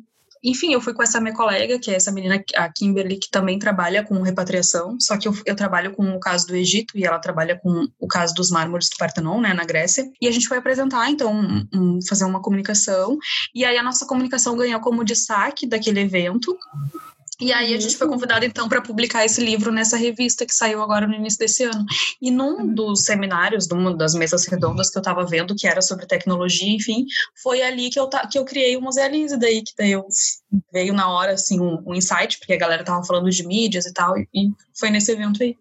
[0.50, 3.58] enfim, eu fui com essa minha colega, que é essa menina, a Kimberly, que também
[3.58, 7.18] trabalha com repatriação, só que eu, eu trabalho com o caso do Egito e ela
[7.18, 10.04] trabalha com o caso dos mármores do Partenon, né, na Grécia.
[10.20, 13.18] E a gente foi apresentar, então, um- um- fazer uma comunicação.
[13.54, 16.56] E aí a nossa comunicação ganhou como destaque daquele evento.
[17.38, 20.82] E aí a gente foi convidada então para publicar esse livro nessa revista que saiu
[20.82, 21.84] agora no início desse ano.
[22.20, 26.06] E num dos seminários, numa das mesas redondas que eu estava vendo, que era sobre
[26.06, 27.04] tecnologia, enfim,
[27.42, 30.06] foi ali que eu, que eu criei o Musealize, daí que daí eu
[30.72, 33.92] veio na hora assim um, um insight, porque a galera tava falando de mídias e
[33.92, 35.56] tal, e, e foi nesse evento aí.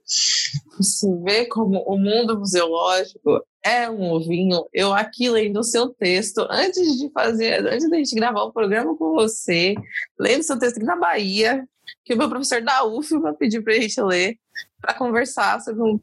[0.78, 4.68] Você vê como o mundo museológico é um ovinho.
[4.72, 8.96] Eu aqui lendo o seu texto, antes de fazer, antes da gente gravar o programa
[8.96, 9.74] com você,
[10.20, 11.68] lendo seu texto aqui na Bahia,
[12.04, 14.38] que o meu professor da UFBA pediu pra gente ler,
[14.80, 16.00] para conversar sobre um.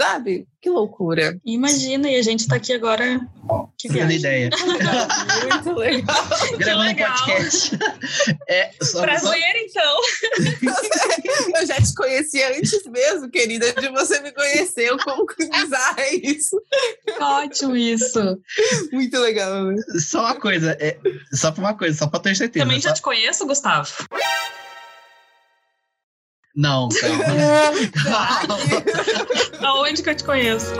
[0.00, 0.46] Sabe?
[0.60, 1.38] Que loucura.
[1.44, 3.20] Imagina, e a gente tá aqui agora.
[3.78, 4.18] Que viagem.
[4.18, 4.50] ideia.
[5.52, 6.16] Muito legal.
[6.58, 7.18] Gravando um legal.
[7.26, 7.78] podcast.
[8.48, 10.00] É, só, só, Prazer, então.
[11.56, 14.88] Eu já te conhecia antes mesmo, querida, de você me conhecer.
[14.90, 14.96] Eu
[15.50, 16.60] bizarro é isso?
[17.20, 18.38] Ótimo isso.
[18.92, 19.64] Muito legal.
[19.66, 19.82] né?
[19.98, 20.96] só uma coisa, é,
[21.32, 22.64] só pra uma coisa, só pra ter certeza.
[22.64, 23.90] Também só- já te conheço, Gustavo.
[26.54, 26.88] Não,
[28.46, 28.58] calma.
[29.66, 30.72] Aonde que eu te conheço?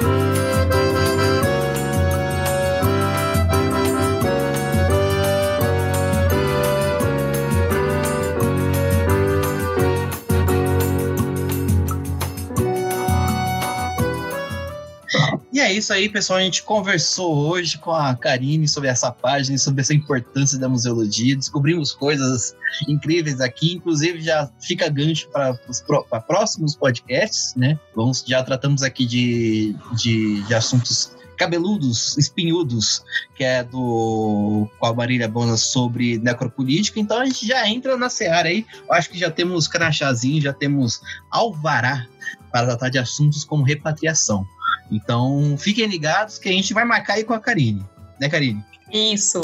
[15.53, 16.39] E é isso aí, pessoal.
[16.39, 21.37] A gente conversou hoje com a Karine sobre essa página, sobre essa importância da museologia.
[21.37, 22.57] Descobrimos coisas
[22.89, 25.55] incríveis aqui, inclusive já fica gancho para
[26.27, 27.79] próximos podcasts, né?
[27.95, 34.95] Vamos, já tratamos aqui de, de, de assuntos cabeludos, espinhudos, que é do com a
[34.95, 36.99] Marília Bona sobre necropolítica.
[36.99, 38.65] Então a gente já entra na seara aí.
[38.89, 42.07] Eu acho que já temos crachazinho, já temos alvará
[42.51, 44.47] para tratar de assuntos como repatriação.
[44.93, 47.83] Então, fiquem ligados que a gente vai marcar aí com a Karine.
[48.21, 48.63] Né, Karine?
[48.93, 49.41] Isso.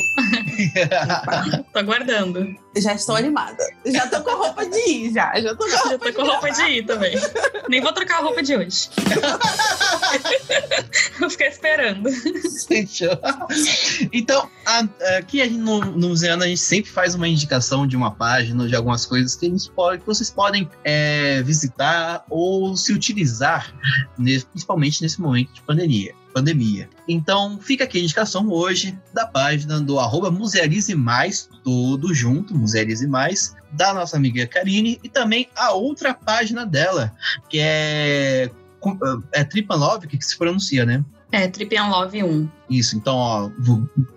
[1.72, 2.54] Tô aguardando.
[2.76, 3.64] Já estou animada.
[3.86, 5.32] Já tô com roupa de ir, já.
[5.40, 7.14] Já tô com a Já roupa tô com roupa de ir também.
[7.68, 8.88] Nem vou trocar a roupa de hoje.
[11.18, 12.08] Vou ficar esperando.
[12.66, 13.10] Fechou.
[14.12, 14.86] Então, a-
[15.18, 18.66] aqui a gente, no, no Museano a gente sempre faz uma indicação de uma página,
[18.68, 23.74] de algumas coisas que, a pode, que vocês podem é, visitar ou se utilizar,
[24.16, 26.14] nesse- principalmente nesse momento de pandemia.
[26.38, 26.88] Pandemia.
[27.06, 33.06] Então, fica aqui a indicação hoje da página do arroba Musealize Mais, tudo junto, Musealize
[33.06, 37.12] Mais, da nossa amiga Karine, e também a outra página dela,
[37.48, 38.50] que é,
[39.32, 41.04] é Tripanlove, que se pronuncia, né?
[41.30, 42.48] É, Trip and Love 1.
[42.70, 43.14] Isso, então,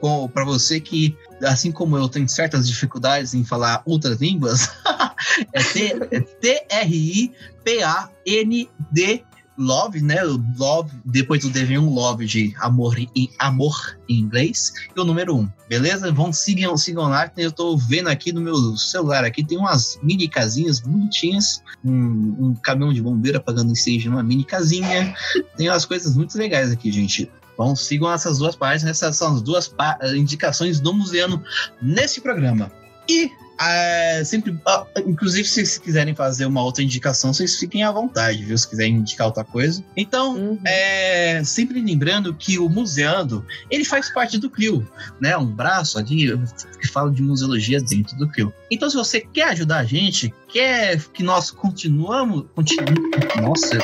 [0.02, 4.70] ó, pra você que, assim como eu, tem certas dificuldades em falar outras línguas,
[5.52, 7.32] é T- é T-R-I-P-A-N-D
[9.62, 10.18] Love, né?
[10.58, 15.06] Love, depois do D vem um Love de amor em, amor em inglês, e o
[15.06, 16.12] número um, beleza?
[16.12, 20.28] Vão, sigam, sigam lá, eu tô vendo aqui no meu celular, aqui tem umas mini
[20.28, 25.16] casinhas bonitinhas, um, um caminhão de bombeiro apagando incêndio numa mini casinha,
[25.56, 27.30] tem umas coisas muito legais aqui, gente.
[27.54, 29.74] Então sigam essas duas páginas, essas são as duas
[30.16, 31.44] indicações do Museano
[31.82, 32.72] nesse programa.
[33.08, 33.30] E
[33.62, 38.44] ah, sempre, ah, inclusive, se vocês quiserem fazer uma outra indicação, vocês fiquem à vontade,
[38.44, 38.58] viu?
[38.58, 39.84] Se quiserem indicar outra coisa.
[39.96, 40.60] Então, Uhum.
[40.66, 44.88] é, sempre lembrando que o Museando, ele faz parte do CLIO,
[45.20, 45.38] né?
[45.38, 46.36] Um braço ali
[46.80, 48.54] que fala de museologia dentro do CLIO.
[48.72, 52.46] Então, se você quer ajudar a gente, quer que nós continuamos...
[52.54, 52.84] Continu...
[53.42, 53.80] Nossa,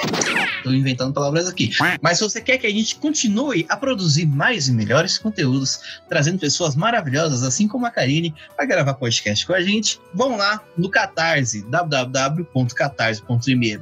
[0.64, 1.72] tô inventando palavras aqui.
[2.02, 6.38] Mas se você quer que a gente continue a produzir mais e melhores conteúdos, trazendo
[6.40, 10.90] pessoas maravilhosas, assim como a Karine, para gravar podcast com a gente, vão lá no
[10.90, 13.80] Catarse, www.catarse.me.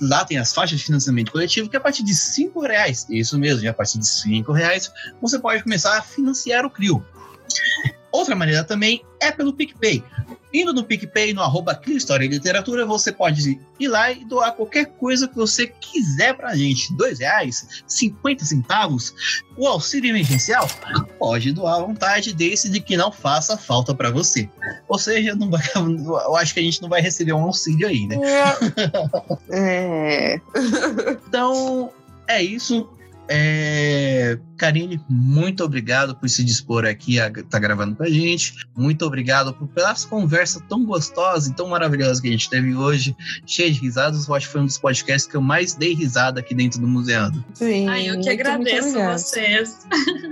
[0.00, 3.68] Lá tem as faixas de financiamento coletivo, que a partir de 5 reais, isso mesmo,
[3.68, 7.04] a partir de 5 reais, você pode começar a financiar o Clio.
[8.12, 10.02] Outra maneira também é pelo PicPay.
[10.52, 14.52] Indo no PicPay, no arroba Clio História e Literatura, você pode ir lá e doar
[14.52, 16.92] qualquer coisa que você quiser pra gente.
[16.96, 19.14] Dois reais, 50 centavos,
[19.56, 20.68] o auxílio emergencial,
[21.18, 24.48] pode doar à vontade, desde que não faça falta pra você.
[24.88, 28.06] Ou seja, não vai- eu acho que a gente não vai receber um auxílio aí,
[28.06, 28.16] né?
[29.50, 30.40] É.
[31.28, 31.90] Então,
[32.26, 32.88] é isso.
[33.32, 38.66] É, Karine, muito obrigado por se dispor aqui a estar tá gravando com a gente.
[38.76, 43.16] Muito obrigado por, pelas conversas tão gostosas e tão maravilhosas que a gente teve hoje,
[43.46, 44.26] cheia de risadas.
[44.26, 46.88] Eu acho que foi um dos podcasts que eu mais dei risada aqui dentro do
[46.88, 47.44] Museando.
[47.54, 47.88] Sim.
[47.88, 49.78] Ai, eu que muito, agradeço muito vocês.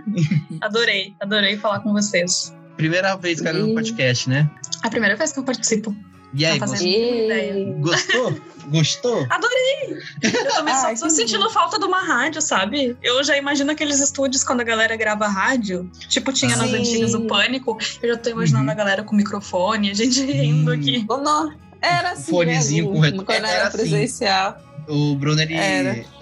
[0.60, 2.52] adorei, adorei falar com vocês.
[2.76, 4.50] Primeira vez que eu no podcast, né?
[4.82, 5.94] A primeira vez que eu participo.
[6.34, 7.80] E aí, gostou?
[7.80, 8.40] gostou?
[8.68, 9.26] Gostou?
[9.30, 9.98] Adorei!
[10.22, 12.96] Eu também Ai, só tô sentindo falta de uma rádio, sabe?
[13.02, 15.90] Eu já imagino aqueles estúdios quando a galera grava rádio.
[16.08, 16.58] Tipo, tinha Sim.
[16.58, 17.78] nas antigas o Pânico.
[18.02, 18.70] Eu já tô imaginando uhum.
[18.70, 21.04] a galera com microfone, a gente rindo aqui.
[21.08, 21.54] Oh, não.
[21.80, 22.30] Era assim.
[22.30, 23.24] Fonezinho mesmo, com retorno.
[23.24, 23.78] Quando era, era assim.
[23.78, 24.50] presencial.
[24.50, 24.67] Assim.
[24.88, 25.54] O Bruno, ele,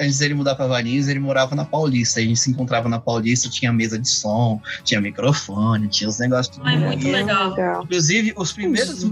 [0.01, 2.21] antes dele mudar para Valinhos, ele morava na Paulista.
[2.21, 6.57] A gente se encontrava na Paulista, tinha mesa de som, tinha microfone, tinha os negócios
[6.57, 6.69] tudo.
[6.69, 7.55] É muito legal.
[7.85, 9.07] Inclusive, os primeiros,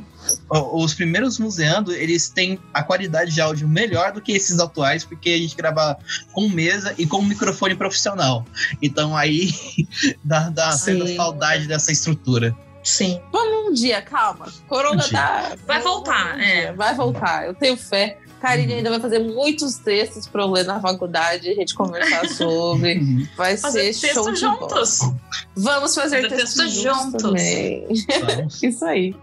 [0.50, 5.30] os primeiros museando, eles têm a qualidade de áudio melhor do que esses atuais, porque
[5.30, 5.96] a gente grava
[6.32, 8.44] com mesa e com microfone profissional.
[8.82, 9.50] Então aí
[10.24, 12.54] dá, dá certa saudade dessa estrutura.
[12.82, 13.20] Sim.
[13.32, 14.46] Vamos um dia, calma.
[14.68, 15.56] Corona um tá.
[15.66, 16.72] Vai voltar, um é.
[16.72, 18.18] Vai voltar, eu tenho fé.
[18.44, 23.00] Karine ainda vai fazer muitos textos para eu ler na faculdade, a gente conversar sobre.
[23.38, 24.98] Vai fazer ser show de juntos.
[24.98, 25.16] Bola.
[25.56, 27.22] Vamos fazer, fazer textos juntos.
[27.22, 27.86] Também.
[28.62, 29.16] Isso aí.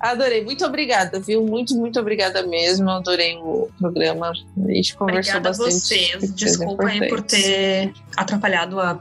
[0.00, 0.44] Adorei.
[0.44, 1.46] Muito obrigada, viu?
[1.46, 2.90] Muito, muito obrigada mesmo.
[2.90, 4.32] Adorei o programa.
[4.32, 6.16] A gente conversou obrigada bastante.
[6.16, 6.34] A vocês.
[6.34, 9.00] Desculpa aí por ter atrapalhado a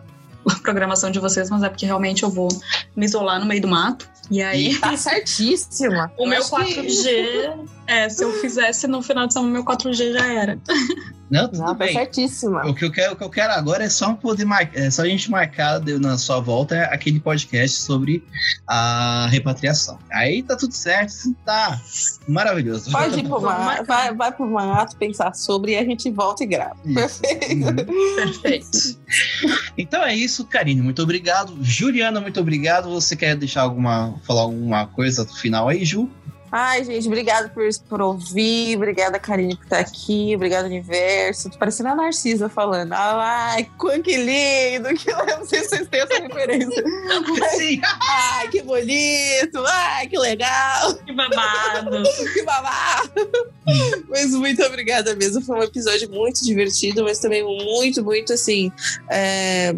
[0.61, 2.47] programação de vocês, mas é porque realmente eu vou
[2.95, 4.07] me isolar no meio do mato.
[4.29, 4.77] E aí.
[4.77, 6.11] Tá certíssima.
[6.15, 7.76] o meu 4G, que...
[7.87, 10.59] é, se eu fizesse no final de semana, meu 4G já era.
[11.29, 11.93] Não, tudo Não, tá bem.
[11.93, 12.65] certíssima.
[12.65, 15.01] O que, eu quero, o que eu quero agora é só poder marcar, é só
[15.01, 18.23] a gente marcar na sua volta aquele podcast sobre
[18.65, 19.99] a repatriação.
[20.09, 21.81] Aí tá tudo certo, tá
[22.27, 22.91] maravilhoso.
[22.91, 26.47] Pode ir pro mato, vai, vai pro mato, pensar sobre e a gente volta e
[26.47, 26.77] grava.
[26.85, 27.21] Isso.
[27.21, 27.53] Perfeito.
[27.53, 28.15] Uhum.
[28.15, 28.99] Perfeito.
[29.77, 31.57] Então é isso, Karine, muito obrigado.
[31.61, 32.89] Juliana, muito obrigado.
[32.89, 36.09] Você quer deixar alguma, falar alguma coisa no final aí, Ju?
[36.51, 41.49] Ai, gente, obrigada por, por ouvir, obrigada, Karine, por estar aqui, obrigada, Universo.
[41.49, 42.93] Tô parecendo a Narcisa falando.
[42.93, 43.69] Ai,
[44.03, 46.83] que lindo, que não sei se vocês têm essa referência.
[47.57, 47.81] Sim.
[47.83, 50.95] Ai, que bonito, ai, que legal.
[50.95, 52.03] Que babado.
[52.33, 53.29] que babado.
[54.09, 55.41] mas muito obrigada mesmo.
[55.41, 58.71] Foi um episódio muito divertido, mas também muito, muito assim.
[59.09, 59.75] É,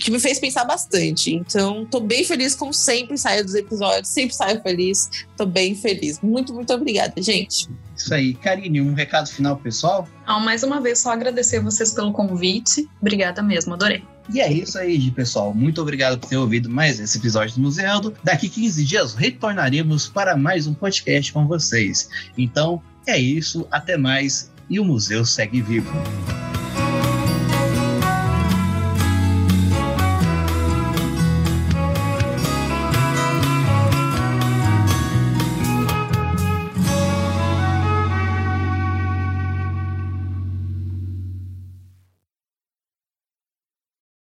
[0.00, 1.34] que me fez pensar bastante.
[1.34, 5.08] Então, tô bem feliz, como sempre saio dos episódios, sempre saio feliz.
[5.36, 6.20] Tô bem feliz.
[6.20, 7.68] Muito, muito obrigada, gente.
[7.96, 8.34] Isso aí.
[8.34, 10.06] Karine, um recado final pessoal?
[10.26, 12.88] Ah, mais uma vez, só agradecer vocês pelo convite.
[13.00, 14.02] Obrigada mesmo, adorei.
[14.32, 15.54] E é isso aí, pessoal.
[15.54, 18.14] Muito obrigado por ter ouvido mais esse episódio do Museando.
[18.22, 22.08] Daqui 15 dias retornaremos para mais um podcast com vocês.
[22.36, 23.66] Então, é isso.
[23.70, 24.52] Até mais.
[24.68, 25.90] E o museu segue vivo.